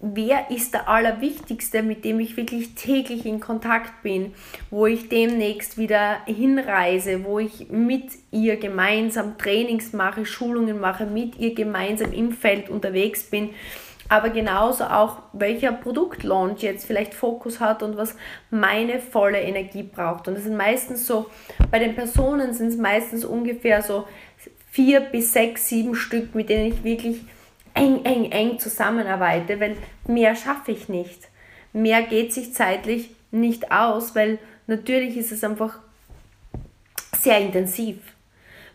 wer 0.00 0.50
ist 0.50 0.74
der 0.74 0.88
Allerwichtigste, 0.88 1.82
mit 1.82 2.04
dem 2.04 2.18
ich 2.18 2.36
wirklich 2.36 2.74
täglich 2.74 3.24
in 3.24 3.38
Kontakt 3.38 4.02
bin, 4.02 4.34
wo 4.70 4.86
ich 4.86 5.08
demnächst 5.08 5.78
wieder 5.78 6.16
hinreise, 6.26 7.24
wo 7.24 7.38
ich 7.38 7.68
mit 7.70 8.10
ihr 8.32 8.56
gemeinsam 8.56 9.38
Trainings 9.38 9.92
mache, 9.92 10.26
Schulungen 10.26 10.80
mache, 10.80 11.06
mit 11.06 11.38
ihr 11.38 11.54
gemeinsam 11.54 12.12
im 12.12 12.32
Feld 12.32 12.68
unterwegs 12.68 13.22
bin 13.30 13.50
aber 14.12 14.28
genauso 14.28 14.84
auch, 14.84 15.20
welcher 15.32 15.72
Produktlaunch 15.72 16.60
jetzt 16.60 16.84
vielleicht 16.84 17.14
Fokus 17.14 17.60
hat 17.60 17.82
und 17.82 17.96
was 17.96 18.14
meine 18.50 18.98
volle 18.98 19.40
Energie 19.40 19.84
braucht. 19.84 20.28
Und 20.28 20.34
das 20.34 20.44
sind 20.44 20.54
meistens 20.54 21.06
so, 21.06 21.30
bei 21.70 21.78
den 21.78 21.94
Personen 21.94 22.52
sind 22.52 22.68
es 22.68 22.76
meistens 22.76 23.24
ungefähr 23.24 23.80
so 23.80 24.06
vier 24.72 25.00
bis 25.00 25.34
sechs, 25.34 25.68
sieben 25.68 25.94
Stück, 25.94 26.34
mit 26.34 26.48
denen 26.48 26.72
ich 26.72 26.82
wirklich 26.82 27.20
eng, 27.74 28.04
eng, 28.04 28.32
eng 28.32 28.58
zusammenarbeite, 28.58 29.60
weil 29.60 29.76
mehr 30.06 30.34
schaffe 30.34 30.72
ich 30.72 30.88
nicht. 30.88 31.28
Mehr 31.74 32.02
geht 32.02 32.32
sich 32.32 32.54
zeitlich 32.54 33.10
nicht 33.30 33.70
aus, 33.70 34.14
weil 34.14 34.38
natürlich 34.66 35.18
ist 35.18 35.30
es 35.30 35.44
einfach 35.44 35.78
sehr 37.18 37.38
intensiv. 37.38 37.98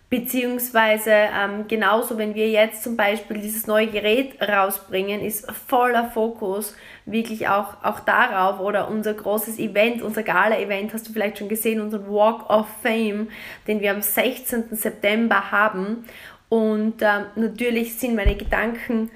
Beziehungsweise 0.10 1.12
ähm, 1.12 1.68
genauso, 1.68 2.18
wenn 2.18 2.34
wir 2.34 2.50
jetzt 2.50 2.82
zum 2.82 2.96
Beispiel 2.96 3.40
dieses 3.40 3.68
neue 3.68 3.88
Gerät 3.88 4.42
rausbringen, 4.42 5.20
ist 5.20 5.52
voller 5.52 6.06
Fokus 6.12 6.76
wirklich 7.06 7.50
auch, 7.50 7.84
auch 7.84 8.00
darauf 8.00 8.62
oder 8.62 8.90
unser 8.90 9.14
großes 9.14 9.60
Event, 9.60 10.02
unser 10.02 10.24
Gala-Event, 10.24 10.94
hast 10.94 11.10
du 11.10 11.12
vielleicht 11.12 11.40
schon 11.40 11.50
gesehen, 11.50 11.82
unseren 11.82 12.08
Walk 12.08 12.50
of 12.50 12.68
Fame, 12.82 13.28
den 13.68 13.82
wir 13.82 13.92
am 13.92 14.02
16. 14.02 14.70
September 14.72 15.52
haben. 15.52 16.06
Und 16.48 17.02
ähm, 17.02 17.26
natürlich 17.36 17.98
sind 17.98 18.16
meine 18.16 18.36
Gedanken 18.36 19.12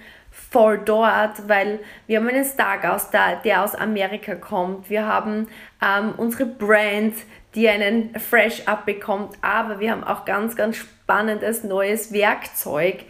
voll 0.52 0.80
dort, 0.80 1.48
weil 1.48 1.80
wir 2.08 2.20
haben 2.20 2.28
einen 2.28 2.46
Stargast 2.46 3.14
da, 3.14 3.36
der 3.36 3.64
aus 3.64 3.74
Amerika 3.74 4.36
kommt. 4.36 4.90
Wir 4.90 5.08
haben 5.08 5.48
ähm, 5.82 6.14
unsere 6.18 6.46
Brand, 6.46 7.16
die 7.56 7.68
einen 7.70 8.14
Fresh-Up 8.20 8.86
bekommt, 8.86 9.36
aber 9.42 9.80
wir 9.80 9.92
haben 9.92 10.04
auch 10.04 10.26
ganz, 10.26 10.56
ganz 10.56 10.76
spannendes 10.76 11.64
neues 11.64 12.12
Werkzeug 12.12 13.06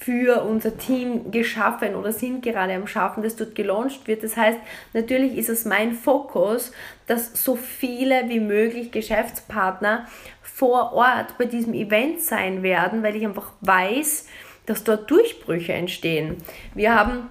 für 0.00 0.42
unser 0.42 0.76
Team 0.76 1.30
geschaffen 1.30 1.94
oder 1.94 2.12
sind 2.12 2.42
gerade 2.42 2.74
am 2.74 2.86
Schaffen, 2.86 3.22
das 3.22 3.36
dort 3.36 3.54
gelauncht 3.54 4.06
wird. 4.06 4.22
Das 4.22 4.36
heißt, 4.36 4.58
natürlich 4.92 5.38
ist 5.38 5.48
es 5.48 5.64
mein 5.64 5.92
Fokus, 5.92 6.72
dass 7.06 7.42
so 7.42 7.56
viele 7.56 8.28
wie 8.28 8.40
möglich 8.40 8.90
Geschäftspartner 8.90 10.06
vor 10.42 10.92
Ort 10.92 11.38
bei 11.38 11.46
diesem 11.46 11.72
Event 11.72 12.20
sein 12.20 12.62
werden, 12.62 13.02
weil 13.02 13.16
ich 13.16 13.24
einfach 13.24 13.52
weiß, 13.60 14.26
dass 14.66 14.84
dort 14.84 15.10
Durchbrüche 15.10 15.72
entstehen. 15.72 16.36
Wir 16.74 16.94
haben 16.94 17.28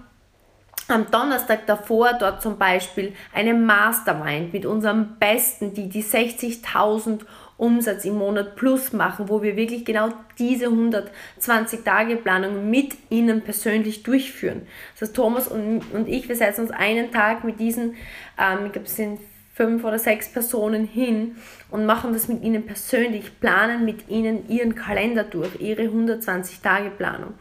am 0.87 1.09
Donnerstag 1.09 1.65
davor 1.67 2.13
dort 2.13 2.41
zum 2.41 2.57
Beispiel 2.57 3.13
eine 3.33 3.53
Mastermind 3.53 4.53
mit 4.53 4.65
unserem 4.65 5.17
Besten, 5.19 5.73
die 5.73 5.87
die 5.87 6.03
60.000 6.03 7.21
Umsatz 7.57 8.05
im 8.05 8.15
Monat 8.15 8.55
plus 8.55 8.91
machen, 8.91 9.29
wo 9.29 9.43
wir 9.43 9.55
wirklich 9.55 9.85
genau 9.85 10.09
diese 10.39 10.65
120 10.65 11.83
Tage 11.83 12.15
Planung 12.15 12.69
mit 12.69 12.97
ihnen 13.09 13.41
persönlich 13.41 14.01
durchführen. 14.01 14.63
Das 14.93 15.09
heißt, 15.09 15.15
Thomas 15.15 15.47
und, 15.47 15.81
und 15.93 16.09
ich, 16.09 16.27
wir 16.27 16.35
setzen 16.35 16.61
uns 16.61 16.71
einen 16.71 17.11
Tag 17.11 17.43
mit 17.43 17.59
diesen, 17.59 17.95
ähm, 18.39 18.65
ich 18.65 18.71
glaube, 18.71 18.87
es 18.87 18.95
sind 18.95 19.19
fünf 19.53 19.83
oder 19.83 19.99
sechs 19.99 20.31
Personen 20.31 20.85
hin 20.85 21.35
und 21.71 21.85
machen 21.85 22.13
das 22.13 22.27
mit 22.27 22.43
ihnen 22.43 22.65
persönlich, 22.65 23.39
planen 23.39 23.85
mit 23.85 24.09
ihnen 24.09 24.47
ihren 24.49 24.75
Kalender 24.75 25.23
durch, 25.23 25.59
ihre 25.59 25.83
120-Tage-Planung. 25.83 27.33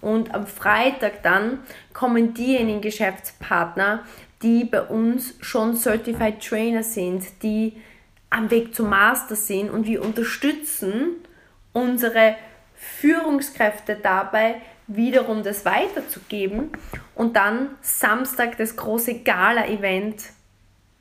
Und 0.00 0.34
am 0.34 0.46
Freitag 0.46 1.22
dann 1.22 1.60
kommen 1.92 2.34
diejenigen 2.34 2.80
Geschäftspartner, 2.80 4.04
die 4.42 4.64
bei 4.64 4.82
uns 4.82 5.34
schon 5.40 5.76
Certified 5.76 6.44
Trainer 6.44 6.82
sind, 6.82 7.24
die 7.42 7.80
am 8.28 8.50
Weg 8.50 8.74
zum 8.74 8.90
Master 8.90 9.36
sind 9.36 9.70
und 9.70 9.86
wir 9.86 10.04
unterstützen 10.04 11.16
unsere 11.72 12.36
Führungskräfte 12.74 13.96
dabei, 14.02 14.56
wiederum 14.86 15.42
das 15.42 15.64
weiterzugeben 15.64 16.70
und 17.14 17.36
dann 17.36 17.70
Samstag 17.80 18.56
das 18.58 18.76
große 18.76 19.20
Gala-Event 19.20 20.22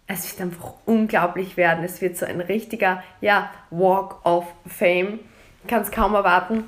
es 0.08 0.32
wird 0.32 0.42
einfach 0.42 0.74
unglaublich 0.86 1.58
werden. 1.58 1.84
Es 1.84 2.02
wird 2.02 2.18
so 2.18 2.26
ein 2.26 2.42
richtiger 2.42 3.04
ja, 3.22 3.52
Walk 3.72 4.26
of 4.26 4.46
Fame. 4.68 5.20
Ich 5.64 5.70
kann 5.70 5.82
es 5.82 5.92
kaum 5.92 6.14
erwarten, 6.14 6.64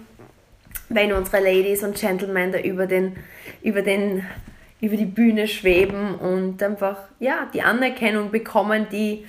wenn 0.90 1.14
unsere 1.14 1.44
Ladies 1.44 1.84
und 1.84 1.96
Gentlemen 1.96 2.52
da 2.52 2.60
über, 2.60 2.88
den, 2.88 3.16
über, 3.62 3.84
den, 3.84 4.26
über 4.82 4.98
die 4.98 5.06
Bühne 5.06 5.48
schweben 5.48 6.16
und 6.16 6.64
einfach 6.64 6.98
ja, 7.20 7.48
die 7.54 7.62
Anerkennung 7.62 8.32
bekommen, 8.32 8.88
die, 8.92 9.26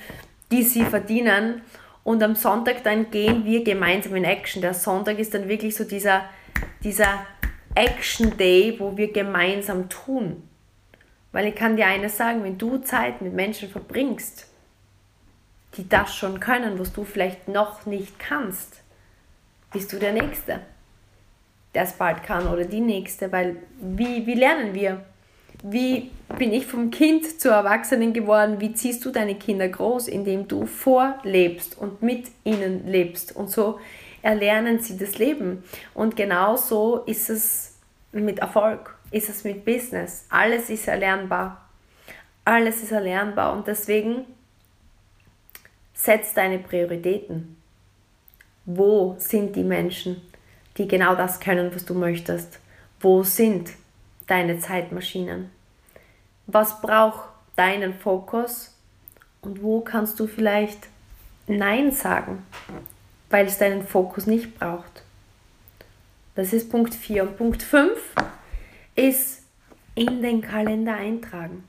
die 0.51 0.63
sie 0.63 0.83
verdienen. 0.83 1.61
Und 2.03 2.23
am 2.23 2.33
Sonntag 2.33 2.83
dann 2.83 3.11
gehen 3.11 3.45
wir 3.45 3.63
gemeinsam 3.63 4.15
in 4.15 4.23
Action. 4.23 4.63
Der 4.63 4.73
Sonntag 4.73 5.19
ist 5.19 5.35
dann 5.35 5.47
wirklich 5.47 5.75
so 5.75 5.83
dieser, 5.83 6.23
dieser 6.83 7.25
Action 7.75 8.35
Day, 8.37 8.75
wo 8.79 8.97
wir 8.97 9.13
gemeinsam 9.13 9.89
tun. 9.89 10.48
Weil 11.31 11.47
ich 11.47 11.55
kann 11.55 11.75
dir 11.75 11.85
eines 11.85 12.17
sagen, 12.17 12.43
wenn 12.43 12.57
du 12.57 12.77
Zeit 12.79 13.21
mit 13.21 13.33
Menschen 13.33 13.69
verbringst, 13.69 14.47
die 15.77 15.87
das 15.87 16.15
schon 16.15 16.39
können, 16.39 16.79
was 16.79 16.91
du 16.91 17.03
vielleicht 17.03 17.47
noch 17.47 17.85
nicht 17.85 18.17
kannst, 18.17 18.81
bist 19.71 19.93
du 19.93 19.99
der 19.99 20.13
Nächste, 20.13 20.61
der 21.75 21.83
es 21.83 21.93
bald 21.93 22.23
kann 22.23 22.47
oder 22.47 22.65
die 22.65 22.81
Nächste, 22.81 23.31
weil 23.31 23.57
wie, 23.79 24.25
wie 24.25 24.33
lernen 24.33 24.73
wir? 24.73 25.05
Wie 25.61 26.09
bin 26.37 26.53
ich 26.53 26.65
vom 26.65 26.89
Kind 26.89 27.39
zur 27.39 27.51
Erwachsenen 27.51 28.13
geworden? 28.13 28.61
Wie 28.61 28.73
ziehst 28.73 29.03
du 29.03 29.11
deine 29.11 29.35
Kinder 29.35 29.67
groß, 29.67 30.07
indem 30.07 30.47
du 30.47 30.65
vorlebst 30.65 31.77
und 31.77 32.01
mit 32.01 32.27
ihnen 32.45 32.87
lebst? 32.87 33.35
Und 33.35 33.51
so 33.51 33.79
erlernen 34.21 34.79
sie 34.79 34.97
das 34.97 35.17
Leben. 35.17 35.63
Und 35.93 36.15
genau 36.15 36.55
so 36.55 37.03
ist 37.05 37.29
es 37.29 37.75
mit 38.11 38.39
Erfolg 38.39 38.97
ist 39.11 39.29
es 39.29 39.43
mit 39.43 39.65
Business. 39.65 40.25
Alles 40.29 40.69
ist 40.69 40.87
erlernbar. 40.87 41.69
Alles 42.45 42.81
ist 42.83 42.91
erlernbar 42.91 43.53
und 43.53 43.67
deswegen 43.67 44.25
setz 45.93 46.33
deine 46.33 46.59
Prioritäten. 46.59 47.57
Wo 48.65 49.15
sind 49.19 49.55
die 49.55 49.63
Menschen, 49.63 50.21
die 50.77 50.87
genau 50.87 51.15
das 51.15 51.39
können, 51.39 51.73
was 51.73 51.85
du 51.85 51.93
möchtest? 51.93 52.59
Wo 52.99 53.23
sind 53.23 53.71
deine 54.27 54.59
Zeitmaschinen? 54.59 55.49
Was 56.47 56.81
braucht 56.81 57.29
deinen 57.55 57.93
Fokus? 57.93 58.75
Und 59.41 59.61
wo 59.61 59.81
kannst 59.81 60.19
du 60.19 60.27
vielleicht 60.27 60.87
Nein 61.47 61.91
sagen, 61.91 62.45
weil 63.29 63.45
es 63.45 63.57
deinen 63.57 63.85
Fokus 63.85 64.27
nicht 64.27 64.57
braucht? 64.59 65.03
Das 66.35 66.53
ist 66.53 66.69
Punkt 66.69 66.93
4. 66.93 67.23
Und 67.23 67.37
Punkt 67.37 67.63
5 67.63 67.91
ist 68.99 69.43
in 69.95 70.21
den 70.21 70.41
Kalender 70.41 70.95
eintragen. 70.95 71.63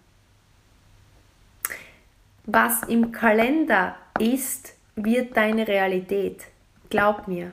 Was 2.44 2.82
im 2.84 3.12
Kalender 3.12 3.94
ist, 4.18 4.74
wird 4.96 5.36
deine 5.36 5.68
Realität. 5.68 6.46
Glaub 6.88 7.28
mir, 7.28 7.52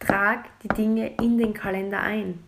trag 0.00 0.46
die 0.62 0.68
Dinge 0.68 1.12
in 1.20 1.36
den 1.36 1.52
Kalender 1.52 2.00
ein. 2.00 2.42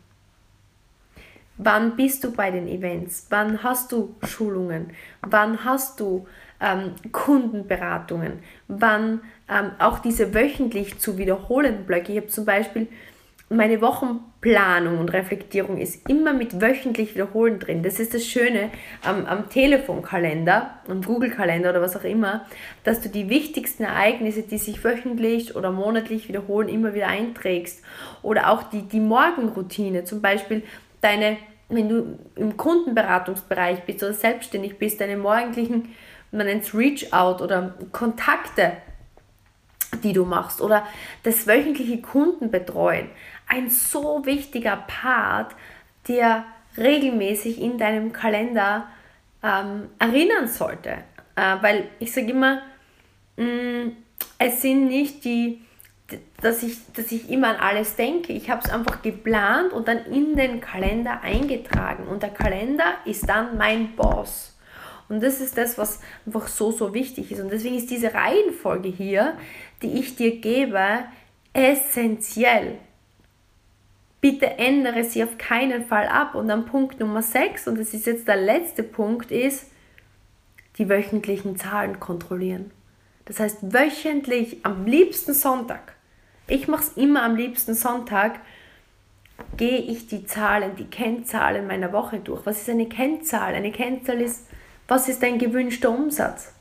Wann 1.59 1.97
bist 1.97 2.25
du 2.25 2.33
bei 2.33 2.51
den 2.51 2.67
Events? 2.67 3.27
Wann 3.29 3.63
hast 3.63 3.93
du 3.93 4.17
Schulungen? 4.25 4.91
Wann 5.21 5.65
hast 5.65 6.01
du 6.01 6.27
ähm, 6.61 6.95
Kundenberatungen? 7.13 8.43
Wann 8.69 9.21
ähm, 9.49 9.73
auch 9.79 9.99
diese 9.99 10.33
wöchentlich 10.35 10.99
zu 10.99 11.19
wiederholenden 11.19 11.85
Blöcke? 11.85 12.13
Ich 12.13 12.19
habe 12.19 12.29
zum 12.29 12.47
Beispiel 12.47 12.89
meine 13.51 13.81
Wochenplanung 13.83 14.99
und 14.99 15.13
Reflektierung 15.13 15.77
ist 15.79 16.09
immer 16.09 16.33
mit 16.33 16.61
wöchentlich 16.61 17.15
Wiederholen 17.15 17.59
drin. 17.59 17.83
Das 17.83 18.01
ist 18.01 18.15
das 18.15 18.25
Schöne 18.25 18.71
am, 19.03 19.27
am 19.27 19.51
Telefonkalender, 19.51 20.79
am 20.89 21.03
Google-Kalender 21.03 21.71
oder 21.71 21.83
was 21.83 21.97
auch 21.97 22.05
immer, 22.05 22.47
dass 22.85 23.01
du 23.01 23.09
die 23.09 23.29
wichtigsten 23.29 23.85
Ereignisse, 23.85 24.43
die 24.43 24.59
sich 24.59 24.83
wöchentlich 24.83 25.57
oder 25.57 25.71
monatlich 25.71 26.29
wiederholen, 26.29 26.69
immer 26.69 26.95
wieder 26.95 27.09
einträgst. 27.09 27.83
Oder 28.23 28.51
auch 28.51 28.63
die, 28.65 28.83
die 28.83 29.01
Morgenroutine, 29.01 30.05
zum 30.05 30.23
Beispiel 30.23 30.63
deine, 31.03 31.37
wenn 31.69 31.89
du 31.89 32.19
im 32.37 32.57
Kundenberatungsbereich 32.57 33.83
bist 33.83 34.03
oder 34.03 34.15
selbstständig 34.15 34.79
bist, 34.79 35.01
deine 35.01 35.19
morgendlichen, 35.19 35.95
man 36.33 36.47
nennt 36.47 36.65
es 36.65 36.75
Reach-out 36.75 37.43
oder 37.43 37.75
Kontakte 37.93 38.73
die 40.03 40.13
du 40.13 40.25
machst 40.25 40.61
oder 40.61 40.87
das 41.23 41.47
wöchentliche 41.47 42.01
Kundenbetreuen 42.01 43.09
ein 43.55 43.71
so 43.71 44.27
wichtiger 44.27 44.77
Part, 44.77 45.55
der 46.09 46.45
regelmäßig 46.77 47.61
in 47.61 47.79
deinem 47.79 48.13
Kalender 48.13 48.89
ähm, 49.43 49.89
erinnern 49.99 50.49
sollte. 50.49 50.99
Äh, 51.37 51.57
weil 51.61 51.89
ich 52.01 52.13
sage 52.13 52.31
immer, 52.31 52.63
mh, 53.37 53.45
mm, 53.45 53.97
es 54.39 54.63
sind 54.63 54.89
nicht 54.89 55.25
die, 55.25 55.63
dass 56.41 56.63
ich, 56.63 56.79
dass 56.93 57.13
ich 57.13 57.31
immer 57.31 57.49
an 57.49 57.57
alles 57.57 57.97
denke. 57.97 58.33
Ich 58.33 58.51
habe 58.51 58.63
es 58.65 58.71
einfach 58.71 59.03
geplant 59.03 59.73
und 59.73 59.89
dann 59.89 60.05
in 60.07 60.37
den 60.37 60.61
Kalender 60.61 61.21
eingetragen. 61.23 62.07
Und 62.09 62.23
der 62.23 62.31
Kalender 62.31 62.95
ist 63.05 63.29
dann 63.29 63.57
mein 63.57 63.95
Boss. 63.95 64.57
Und 65.09 65.23
das 65.23 65.41
ist 65.41 65.57
das, 65.57 65.79
was 65.79 66.01
einfach 66.27 66.49
so, 66.49 66.73
so 66.73 66.93
wichtig 66.95 67.31
ist. 67.31 67.41
Und 67.41 67.53
deswegen 67.53 67.77
ist 67.77 67.91
diese 67.91 68.13
Reihenfolge 68.13 68.89
hier, 68.89 69.37
die 69.83 69.99
ich 69.99 70.17
dir 70.17 70.41
gebe, 70.41 71.05
essentiell 71.53 72.79
bitte 74.25 74.47
ändere 74.57 75.05
sie 75.05 75.23
auf 75.23 75.37
keinen 75.37 75.85
Fall 75.85 76.09
ab. 76.09 76.35
Und 76.35 76.49
dann 76.49 76.65
Punkt 76.65 76.99
Nummer 76.99 77.21
6, 77.21 77.69
und 77.69 77.79
das 77.79 77.93
ist 77.93 78.07
jetzt 78.07 78.27
der 78.27 78.39
letzte 78.39 78.83
Punkt, 78.83 79.31
ist 79.31 79.67
die 80.79 80.89
wöchentlichen 80.89 81.59
Zahlen 81.59 82.01
kontrollieren. 82.01 82.71
Das 83.27 83.39
heißt, 83.39 83.59
wöchentlich, 83.75 84.65
am 84.65 84.87
liebsten 84.87 85.35
Sonntag, 85.35 85.93
ich 86.47 86.69
mache 86.69 86.85
es 86.85 86.97
immer 86.97 87.23
am 87.23 87.37
liebsten 87.37 87.75
Sonntag, 87.75 88.41
gehe 89.59 89.81
ich 89.81 90.07
die 90.07 90.25
Zahlen, 90.25 90.75
die 90.77 90.87
Kennzahlen 90.87 91.67
meiner 91.67 91.93
Woche 91.93 92.19
durch. 92.19 92.47
Was 92.47 92.63
ist 92.63 92.71
eine 92.71 92.89
Kennzahl? 92.89 93.55
Eine 93.55 93.73
Kennzahl 93.73 94.23
ist, 94.23 94.47
was 94.89 95.07
ist 95.11 95.23
dein 95.23 95.39
gewünschter 95.39 95.91
Umsatz? 95.91 96.55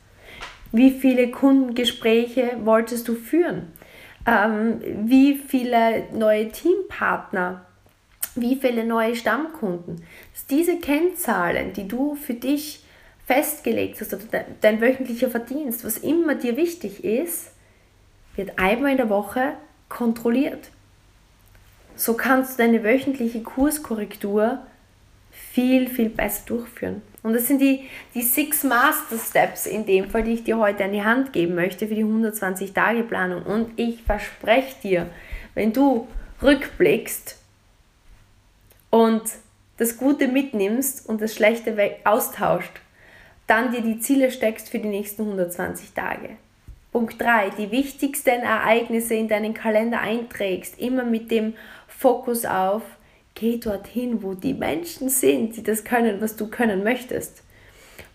Wie 0.70 0.90
viele 0.90 1.30
Kundengespräche 1.30 2.58
wolltest 2.62 3.08
du 3.08 3.14
führen? 3.14 3.72
Ähm, 4.26 4.80
wie 5.08 5.36
viele 5.36 6.04
neue 6.12 6.50
Teampartner? 6.50 7.64
Wie 8.34 8.56
viele 8.56 8.84
neue 8.84 9.14
Stammkunden? 9.14 10.02
Dass 10.32 10.46
diese 10.46 10.78
Kennzahlen, 10.78 11.72
die 11.72 11.86
du 11.86 12.14
für 12.14 12.34
dich 12.34 12.84
festgelegt 13.26 14.00
hast, 14.00 14.14
oder 14.14 14.44
dein 14.60 14.80
wöchentlicher 14.80 15.30
Verdienst, 15.30 15.84
was 15.84 15.98
immer 15.98 16.34
dir 16.34 16.56
wichtig 16.56 17.04
ist, 17.04 17.52
wird 18.36 18.58
einmal 18.58 18.92
in 18.92 18.96
der 18.96 19.10
Woche 19.10 19.54
kontrolliert. 19.88 20.70
So 21.96 22.14
kannst 22.14 22.58
du 22.58 22.64
deine 22.64 22.82
wöchentliche 22.82 23.42
Kurskorrektur 23.42 24.66
viel, 25.54 25.88
viel 25.88 26.08
besser 26.08 26.42
durchführen. 26.46 27.00
Und 27.22 27.32
das 27.32 27.46
sind 27.46 27.60
die, 27.60 27.88
die 28.12 28.22
Six 28.22 28.64
Master 28.64 29.16
Steps 29.16 29.66
in 29.66 29.86
dem 29.86 30.10
Fall, 30.10 30.24
die 30.24 30.32
ich 30.32 30.44
dir 30.44 30.58
heute 30.58 30.84
an 30.84 30.92
die 30.92 31.04
Hand 31.04 31.32
geben 31.32 31.54
möchte 31.54 31.86
für 31.86 31.94
die 31.94 32.04
120-Tage-Planung. 32.04 33.44
Und 33.44 33.70
ich 33.76 34.02
verspreche 34.02 34.74
dir, 34.82 35.06
wenn 35.54 35.72
du 35.72 36.08
rückblickst 36.42 37.38
und 38.90 39.22
das 39.76 39.96
Gute 39.96 40.26
mitnimmst 40.26 41.08
und 41.08 41.20
das 41.20 41.34
Schlechte 41.34 41.76
austauscht, 42.02 42.80
dann 43.46 43.70
dir 43.70 43.80
die 43.80 44.00
Ziele 44.00 44.32
steckst 44.32 44.70
für 44.70 44.80
die 44.80 44.88
nächsten 44.88 45.22
120 45.22 45.92
Tage. 45.92 46.30
Punkt 46.90 47.20
3, 47.20 47.50
die 47.50 47.70
wichtigsten 47.70 48.42
Ereignisse 48.42 49.14
in 49.14 49.28
deinen 49.28 49.54
Kalender 49.54 50.00
einträgst, 50.00 50.80
immer 50.80 51.04
mit 51.04 51.30
dem 51.30 51.54
Fokus 51.86 52.44
auf, 52.44 52.82
geh 53.34 53.58
dorthin, 53.58 54.22
wo 54.22 54.34
die 54.34 54.54
Menschen 54.54 55.08
sind, 55.08 55.56
die 55.56 55.62
das 55.62 55.84
können, 55.84 56.20
was 56.20 56.36
du 56.36 56.48
können 56.48 56.84
möchtest. 56.84 57.42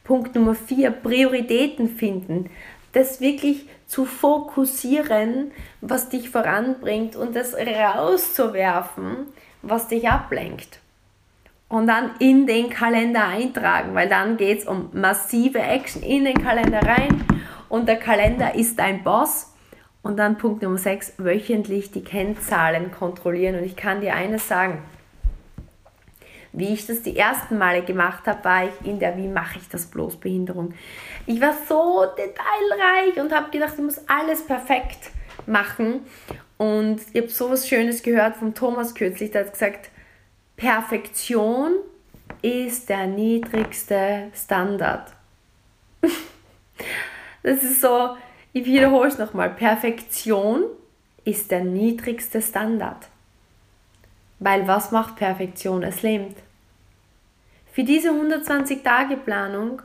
Punkt 0.03 0.33
Nummer 0.35 0.55
4, 0.55 0.91
Prioritäten 0.91 1.89
finden. 1.89 2.49
Das 2.93 3.21
wirklich 3.21 3.67
zu 3.85 4.05
fokussieren, 4.05 5.51
was 5.81 6.09
dich 6.09 6.29
voranbringt 6.29 7.15
und 7.15 7.35
das 7.35 7.53
rauszuwerfen, 7.55 9.27
was 9.61 9.87
dich 9.87 10.09
ablenkt. 10.09 10.79
Und 11.67 11.85
dann 11.85 12.11
in 12.17 12.47
den 12.47 12.69
Kalender 12.71 13.27
eintragen, 13.27 13.93
weil 13.93 14.09
dann 14.09 14.37
geht 14.37 14.59
es 14.59 14.65
um 14.65 14.89
massive 14.93 15.59
Action 15.59 16.01
in 16.01 16.25
den 16.25 16.41
Kalender 16.41 16.81
rein 16.81 17.23
und 17.67 17.87
der 17.87 17.97
Kalender 17.97 18.55
ist 18.55 18.79
dein 18.79 19.03
Boss. 19.03 19.53
Und 20.01 20.17
dann 20.17 20.37
Punkt 20.37 20.63
Nummer 20.63 20.77
6, 20.77 21.15
wöchentlich 21.17 21.91
die 21.91 22.03
Kennzahlen 22.03 22.89
kontrollieren. 22.91 23.57
Und 23.57 23.65
ich 23.65 23.75
kann 23.75 24.01
dir 24.01 24.15
eines 24.15 24.47
sagen, 24.47 24.81
wie 26.51 26.73
ich 26.73 26.87
das 26.87 27.01
die 27.03 27.17
ersten 27.17 27.57
Male 27.57 27.83
gemacht 27.83 28.25
habe, 28.27 28.43
war 28.43 28.65
ich 28.65 28.87
in 28.87 28.99
der 28.99 29.17
Wie 29.17 29.27
mache 29.27 29.59
ich 29.59 29.69
das 29.69 29.85
bloß 29.85 30.17
Behinderung. 30.17 30.73
Ich 31.25 31.39
war 31.39 31.53
so 31.67 32.05
detailreich 32.17 33.19
und 33.19 33.33
habe 33.33 33.51
gedacht, 33.51 33.73
ich 33.77 33.83
muss 33.83 34.01
alles 34.07 34.45
perfekt 34.45 35.11
machen. 35.45 36.01
Und 36.57 37.01
ich 37.13 37.21
habe 37.21 37.29
so 37.31 37.49
was 37.49 37.67
Schönes 37.67 38.03
gehört 38.03 38.37
von 38.37 38.53
Thomas 38.53 38.95
kürzlich, 38.95 39.31
der 39.31 39.45
hat 39.45 39.53
gesagt, 39.53 39.89
Perfektion 40.57 41.73
ist 42.41 42.89
der 42.89 43.07
niedrigste 43.07 44.29
Standard. 44.35 45.13
das 47.43 47.63
ist 47.63 47.81
so, 47.81 48.15
ich 48.53 48.65
wiederhole 48.65 49.07
es 49.07 49.17
nochmal, 49.17 49.51
Perfektion 49.51 50.63
ist 51.23 51.51
der 51.51 51.63
niedrigste 51.63 52.41
Standard. 52.41 53.08
Weil 54.39 54.67
was 54.67 54.91
macht 54.91 55.17
Perfektion? 55.17 55.83
Es 55.83 56.01
lähmt. 56.01 56.37
Für 57.71 57.83
diese 57.83 58.09
120-Tage-Planung 58.09 59.81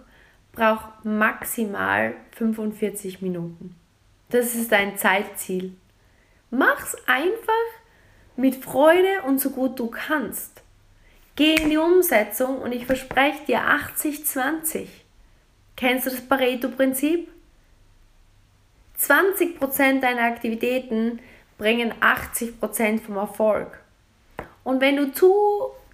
braucht 0.52 1.04
maximal 1.04 2.14
45 2.32 3.20
Minuten. 3.20 3.76
Das 4.30 4.54
ist 4.54 4.72
dein 4.72 4.96
Zeitziel. 4.96 5.74
Mach's 6.50 6.96
einfach 7.06 7.52
mit 8.36 8.56
Freude 8.56 9.22
und 9.26 9.40
so 9.40 9.50
gut 9.50 9.78
du 9.78 9.88
kannst. 9.88 10.62
Geh 11.36 11.56
in 11.56 11.70
die 11.70 11.76
Umsetzung 11.76 12.58
und 12.58 12.72
ich 12.72 12.86
verspreche 12.86 13.44
dir 13.46 13.60
80-20. 13.60 14.86
Kennst 15.76 16.06
du 16.06 16.10
das 16.10 16.20
Pareto-Prinzip? 16.20 17.28
20% 19.00 20.00
deiner 20.00 20.22
Aktivitäten 20.22 21.18
bringen 21.58 21.92
80% 22.00 23.00
vom 23.00 23.16
Erfolg. 23.16 23.83
Und 24.64 24.80
wenn 24.80 24.96
du 24.96 25.12
zu 25.12 25.32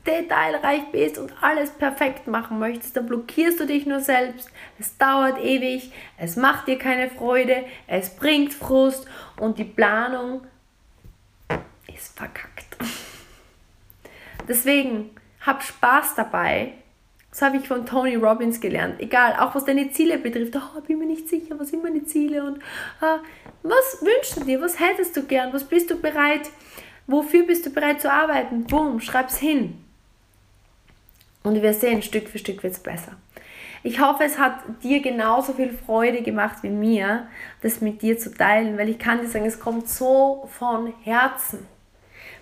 detailreich 0.06 0.90
bist 0.92 1.18
und 1.18 1.32
alles 1.42 1.70
perfekt 1.70 2.26
machen 2.26 2.58
möchtest, 2.58 2.96
dann 2.96 3.06
blockierst 3.06 3.60
du 3.60 3.66
dich 3.66 3.86
nur 3.86 4.00
selbst. 4.00 4.50
Es 4.78 4.96
dauert 4.96 5.38
ewig, 5.42 5.92
es 6.16 6.36
macht 6.36 6.68
dir 6.68 6.78
keine 6.78 7.10
Freude, 7.10 7.64
es 7.86 8.10
bringt 8.16 8.54
Frust 8.54 9.06
und 9.38 9.58
die 9.58 9.64
Planung 9.64 10.42
ist 11.94 12.16
verkackt. 12.16 12.76
Deswegen 14.48 15.10
hab 15.40 15.62
Spaß 15.62 16.14
dabei. 16.14 16.74
Das 17.30 17.42
habe 17.42 17.58
ich 17.58 17.68
von 17.68 17.86
Tony 17.86 18.16
Robbins 18.16 18.60
gelernt. 18.60 19.00
Egal, 19.00 19.36
auch 19.38 19.54
was 19.54 19.64
deine 19.64 19.92
Ziele 19.92 20.18
betrifft. 20.18 20.56
Oh, 20.56 20.80
bin 20.80 20.98
mir 20.98 21.06
nicht 21.06 21.28
sicher, 21.28 21.56
was 21.58 21.68
sind 21.68 21.82
meine 21.82 22.04
Ziele 22.04 22.42
und 22.44 22.58
ah, 23.00 23.18
was 23.62 24.02
wünschst 24.02 24.38
du 24.38 24.44
dir? 24.44 24.60
Was 24.60 24.80
hättest 24.80 25.16
du 25.16 25.22
gern? 25.22 25.52
Was 25.52 25.62
bist 25.62 25.90
du 25.90 26.00
bereit? 26.00 26.50
Wofür 27.10 27.44
bist 27.44 27.66
du 27.66 27.70
bereit 27.70 28.00
zu 28.00 28.12
arbeiten? 28.12 28.64
Boom, 28.64 29.00
schreib's 29.00 29.36
hin. 29.36 29.84
Und 31.42 31.60
wir 31.60 31.74
sehen, 31.74 32.02
Stück 32.02 32.28
für 32.28 32.38
Stück 32.38 32.62
wird 32.62 32.74
es 32.74 32.78
besser. 32.78 33.12
Ich 33.82 33.98
hoffe, 34.00 34.22
es 34.22 34.38
hat 34.38 34.60
dir 34.84 35.02
genauso 35.02 35.54
viel 35.54 35.72
Freude 35.72 36.22
gemacht 36.22 36.58
wie 36.62 36.68
mir, 36.68 37.26
das 37.62 37.80
mit 37.80 38.02
dir 38.02 38.16
zu 38.16 38.32
teilen, 38.32 38.78
weil 38.78 38.90
ich 38.90 39.00
kann 39.00 39.20
dir 39.20 39.26
sagen, 39.26 39.46
es 39.46 39.58
kommt 39.58 39.88
so 39.88 40.48
von 40.56 40.94
Herzen. 41.02 41.66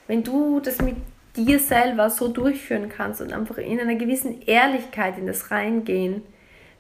Wenn 0.07 0.23
du 0.23 0.61
das 0.61 0.83
mit 0.83 0.97
dir 1.35 1.61
selber 1.61 2.11
so 2.11 2.29
durchführen 2.29 2.91
kannst 2.91 3.23
und 3.23 3.33
einfach 3.33 3.57
in 3.57 3.81
einer 3.81 3.95
gewissen 3.95 4.43
Ehrlichkeit 4.43 5.17
in 5.17 5.27
das 5.27 5.51
reingehen, 5.51 6.23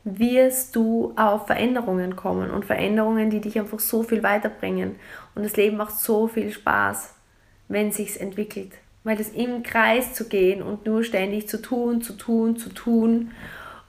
wirst 0.04 0.76
du 0.76 1.14
auf 1.16 1.46
Veränderungen 1.46 2.16
kommen 2.16 2.50
und 2.50 2.66
Veränderungen, 2.66 3.30
die 3.30 3.40
dich 3.40 3.58
einfach 3.58 3.78
so 3.78 4.02
viel 4.02 4.22
weiterbringen. 4.22 4.96
Und 5.34 5.44
das 5.44 5.56
Leben 5.56 5.78
macht 5.78 5.98
so 5.98 6.28
viel 6.28 6.50
Spaß 6.50 7.14
wenn 7.68 7.92
sich's 7.92 8.16
entwickelt. 8.16 8.72
Weil 9.04 9.20
es 9.20 9.30
im 9.30 9.62
Kreis 9.62 10.14
zu 10.14 10.28
gehen 10.28 10.62
und 10.62 10.86
nur 10.86 11.04
ständig 11.04 11.48
zu 11.48 11.62
tun, 11.62 12.02
zu 12.02 12.14
tun, 12.14 12.56
zu 12.56 12.70
tun. 12.70 13.30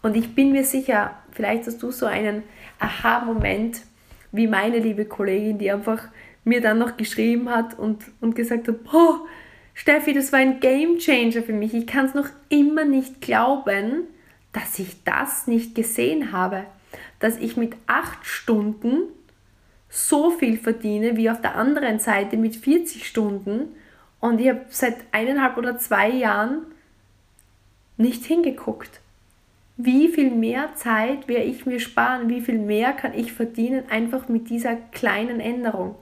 Und 0.02 0.16
ich 0.16 0.36
bin 0.36 0.52
mir 0.52 0.64
sicher, 0.64 1.18
vielleicht 1.32 1.68
hast 1.68 1.82
du 1.82 1.92
so 1.92 2.06
einen 2.06 2.44
Aha-Moment 2.80 3.82
wie 4.32 4.48
meine 4.48 4.80
liebe 4.80 5.06
Kollegin, 5.06 5.58
die 5.58 5.72
einfach 5.72 6.04
mir 6.44 6.62
dann 6.62 6.80
noch 6.80 6.98
geschrieben 6.98 7.50
hat 7.50 7.78
und, 7.78 8.04
und 8.22 8.36
gesagt 8.36 8.68
hat, 8.68 8.84
boah, 8.84 9.26
Steffi, 9.74 10.14
das 10.14 10.32
war 10.32 10.40
ein 10.40 10.60
Game 10.60 10.98
Changer 10.98 11.42
für 11.42 11.54
mich. 11.54 11.74
Ich 11.74 11.88
kann 11.88 12.06
es 12.06 12.14
noch 12.14 12.28
immer 12.50 12.86
nicht 12.86 13.22
glauben, 13.22 14.04
dass 14.52 14.78
ich 14.80 15.04
das 15.04 15.48
nicht 15.48 15.76
gesehen 15.76 16.32
habe. 16.32 16.66
Dass 17.20 17.38
ich 17.38 17.56
mit 17.56 17.76
acht 17.88 18.26
Stunden 18.26 19.04
so 19.90 20.30
viel 20.30 20.58
verdiene 20.58 21.18
wie 21.18 21.30
auf 21.30 21.42
der 21.42 21.56
anderen 21.56 22.00
Seite 22.00 22.38
mit 22.38 22.56
40 22.56 23.08
Stunden 23.08 23.76
und 24.20 24.40
ich 24.40 24.50
habe 24.50 24.66
seit 24.70 24.98
eineinhalb 25.12 25.58
oder 25.58 25.78
zwei 25.78 26.10
Jahren 26.10 26.64
nicht 27.98 28.24
hingeguckt. 28.26 29.02
Wie 29.78 30.10
viel 30.10 30.32
mehr 30.32 30.76
Zeit 30.76 31.28
werde 31.28 31.46
ich 31.46 31.66
mir 31.66 31.80
sparen? 31.80 32.30
Wie 32.30 32.42
viel 32.42 32.60
mehr 32.60 32.94
kann 32.94 33.14
ich 33.14 33.32
verdienen 33.32 33.84
einfach 33.90 34.28
mit 34.28 34.50
dieser 34.50 34.76
kleinen 34.76 35.40
Änderung? 35.40 35.96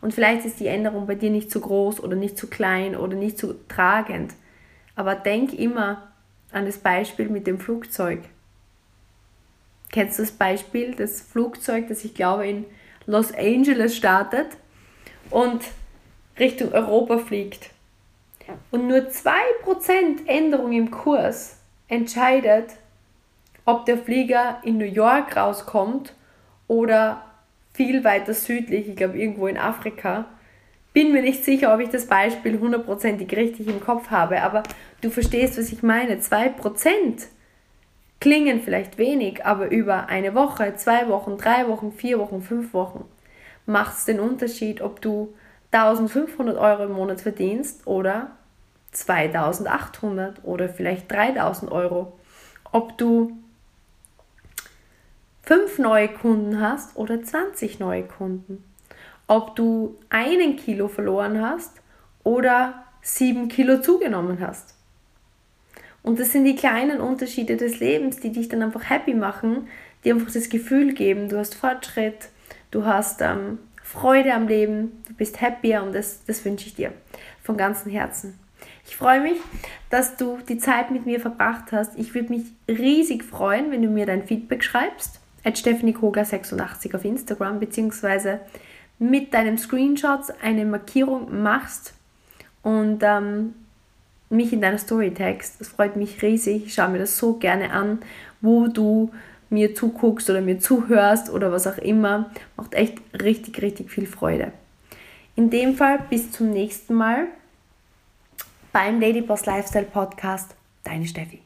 Und 0.00 0.12
vielleicht 0.12 0.44
ist 0.44 0.58
die 0.58 0.66
Änderung 0.66 1.06
bei 1.06 1.14
dir 1.14 1.30
nicht 1.30 1.50
zu 1.50 1.60
groß 1.60 2.02
oder 2.02 2.16
nicht 2.16 2.36
zu 2.36 2.48
klein 2.48 2.96
oder 2.96 3.14
nicht 3.16 3.38
zu 3.38 3.54
tragend. 3.68 4.34
Aber 4.96 5.14
denk 5.14 5.52
immer 5.52 6.12
an 6.50 6.66
das 6.66 6.78
Beispiel 6.78 7.28
mit 7.28 7.46
dem 7.46 7.60
Flugzeug. 7.60 8.22
Kennst 9.90 10.18
du 10.18 10.24
das 10.24 10.32
Beispiel, 10.32 10.94
das 10.96 11.20
Flugzeug, 11.20 11.86
das 11.88 12.04
ich 12.04 12.14
glaube 12.14 12.48
in 12.48 12.64
Los 13.06 13.32
Angeles 13.34 13.96
startet 13.96 14.48
und 15.30 15.62
Richtung 16.38 16.72
Europa 16.72 17.18
fliegt. 17.18 17.70
Und 18.70 18.88
nur 18.88 18.98
2% 18.98 20.26
Änderung 20.26 20.72
im 20.72 20.90
Kurs 20.90 21.58
entscheidet, 21.88 22.70
ob 23.64 23.86
der 23.86 23.98
Flieger 23.98 24.60
in 24.64 24.78
New 24.78 24.84
York 24.84 25.36
rauskommt 25.36 26.14
oder 26.66 27.24
viel 27.72 28.04
weiter 28.04 28.34
südlich, 28.34 28.88
ich 28.88 28.96
glaube 28.96 29.18
irgendwo 29.18 29.46
in 29.46 29.56
Afrika. 29.56 30.26
Bin 30.92 31.12
mir 31.12 31.22
nicht 31.22 31.44
sicher, 31.44 31.72
ob 31.72 31.80
ich 31.80 31.88
das 31.88 32.06
Beispiel 32.06 32.58
hundertprozentig 32.58 33.34
richtig 33.34 33.68
im 33.68 33.80
Kopf 33.80 34.10
habe, 34.10 34.42
aber 34.42 34.62
du 35.00 35.10
verstehst, 35.10 35.58
was 35.58 35.72
ich 35.72 35.82
meine. 35.82 36.16
2% 36.16 37.26
klingen 38.22 38.62
vielleicht 38.62 38.98
wenig, 38.98 39.44
aber 39.44 39.72
über 39.72 40.06
eine 40.06 40.36
Woche, 40.36 40.76
zwei 40.76 41.08
Wochen, 41.08 41.38
drei 41.38 41.66
Wochen, 41.66 41.90
vier 41.90 42.20
Wochen, 42.20 42.40
fünf 42.40 42.72
Wochen 42.72 43.04
macht 43.66 43.96
es 43.96 44.04
den 44.04 44.20
Unterschied, 44.20 44.80
ob 44.80 45.00
du 45.00 45.34
1500 45.72 46.56
Euro 46.56 46.84
im 46.84 46.92
Monat 46.92 47.20
verdienst 47.20 47.84
oder 47.84 48.30
2800 48.92 50.44
oder 50.44 50.68
vielleicht 50.68 51.10
3000 51.10 51.72
Euro. 51.72 52.16
Ob 52.70 52.96
du 52.96 53.36
fünf 55.42 55.80
neue 55.80 56.06
Kunden 56.06 56.60
hast 56.60 56.96
oder 56.96 57.20
20 57.20 57.80
neue 57.80 58.04
Kunden. 58.04 58.62
ob 59.26 59.56
du 59.56 59.98
einen 60.10 60.54
Kilo 60.56 60.86
verloren 60.86 61.40
hast 61.40 61.80
oder 62.22 62.84
sieben 63.00 63.48
Kilo 63.48 63.80
zugenommen 63.80 64.38
hast. 64.40 64.76
Und 66.02 66.18
das 66.18 66.32
sind 66.32 66.44
die 66.44 66.56
kleinen 66.56 67.00
Unterschiede 67.00 67.56
des 67.56 67.78
Lebens, 67.78 68.18
die 68.18 68.32
dich 68.32 68.48
dann 68.48 68.62
einfach 68.62 68.90
happy 68.90 69.14
machen, 69.14 69.68
die 70.04 70.12
einfach 70.12 70.32
das 70.32 70.48
Gefühl 70.48 70.94
geben, 70.94 71.28
du 71.28 71.38
hast 71.38 71.54
Fortschritt, 71.54 72.28
du 72.70 72.84
hast 72.84 73.20
ähm, 73.20 73.58
Freude 73.82 74.34
am 74.34 74.48
Leben, 74.48 75.02
du 75.06 75.14
bist 75.14 75.40
happier 75.40 75.82
und 75.82 75.94
das, 75.94 76.24
das 76.24 76.44
wünsche 76.44 76.66
ich 76.66 76.74
dir 76.74 76.92
von 77.42 77.56
ganzem 77.56 77.92
Herzen. 77.92 78.38
Ich 78.86 78.96
freue 78.96 79.20
mich, 79.20 79.38
dass 79.90 80.16
du 80.16 80.38
die 80.48 80.58
Zeit 80.58 80.90
mit 80.90 81.06
mir 81.06 81.20
verbracht 81.20 81.72
hast. 81.72 81.98
Ich 81.98 82.14
würde 82.14 82.30
mich 82.30 82.44
riesig 82.68 83.24
freuen, 83.24 83.70
wenn 83.70 83.82
du 83.82 83.88
mir 83.88 84.06
dein 84.06 84.24
Feedback 84.24 84.64
schreibst. 84.64 85.20
At 85.44 85.58
Stephanie 85.58 85.92
Kogler 85.92 86.24
86 86.24 86.94
auf 86.94 87.04
Instagram, 87.04 87.58
beziehungsweise 87.58 88.40
mit 88.98 89.34
deinem 89.34 89.58
Screenshots 89.58 90.30
eine 90.42 90.64
Markierung 90.64 91.42
machst 91.42 91.94
und 92.62 93.02
ähm, 93.02 93.54
mich 94.32 94.52
in 94.52 94.60
deiner 94.60 94.78
Story 94.78 95.12
text. 95.12 95.60
Das 95.60 95.68
freut 95.68 95.96
mich 95.96 96.22
riesig. 96.22 96.66
Ich 96.66 96.74
schaue 96.74 96.88
mir 96.88 96.98
das 96.98 97.18
so 97.18 97.34
gerne 97.34 97.72
an, 97.72 98.00
wo 98.40 98.66
du 98.66 99.10
mir 99.50 99.74
zuguckst 99.74 100.30
oder 100.30 100.40
mir 100.40 100.58
zuhörst 100.58 101.30
oder 101.30 101.52
was 101.52 101.66
auch 101.66 101.78
immer. 101.78 102.30
Macht 102.56 102.74
echt 102.74 102.98
richtig, 103.22 103.60
richtig 103.62 103.90
viel 103.90 104.06
Freude. 104.06 104.52
In 105.36 105.50
dem 105.50 105.76
Fall 105.76 106.00
bis 106.10 106.32
zum 106.32 106.50
nächsten 106.50 106.94
Mal 106.94 107.26
beim 108.72 109.00
Ladyboss 109.00 109.46
Lifestyle 109.46 109.84
Podcast. 109.84 110.54
Deine 110.82 111.06
Steffi. 111.06 111.41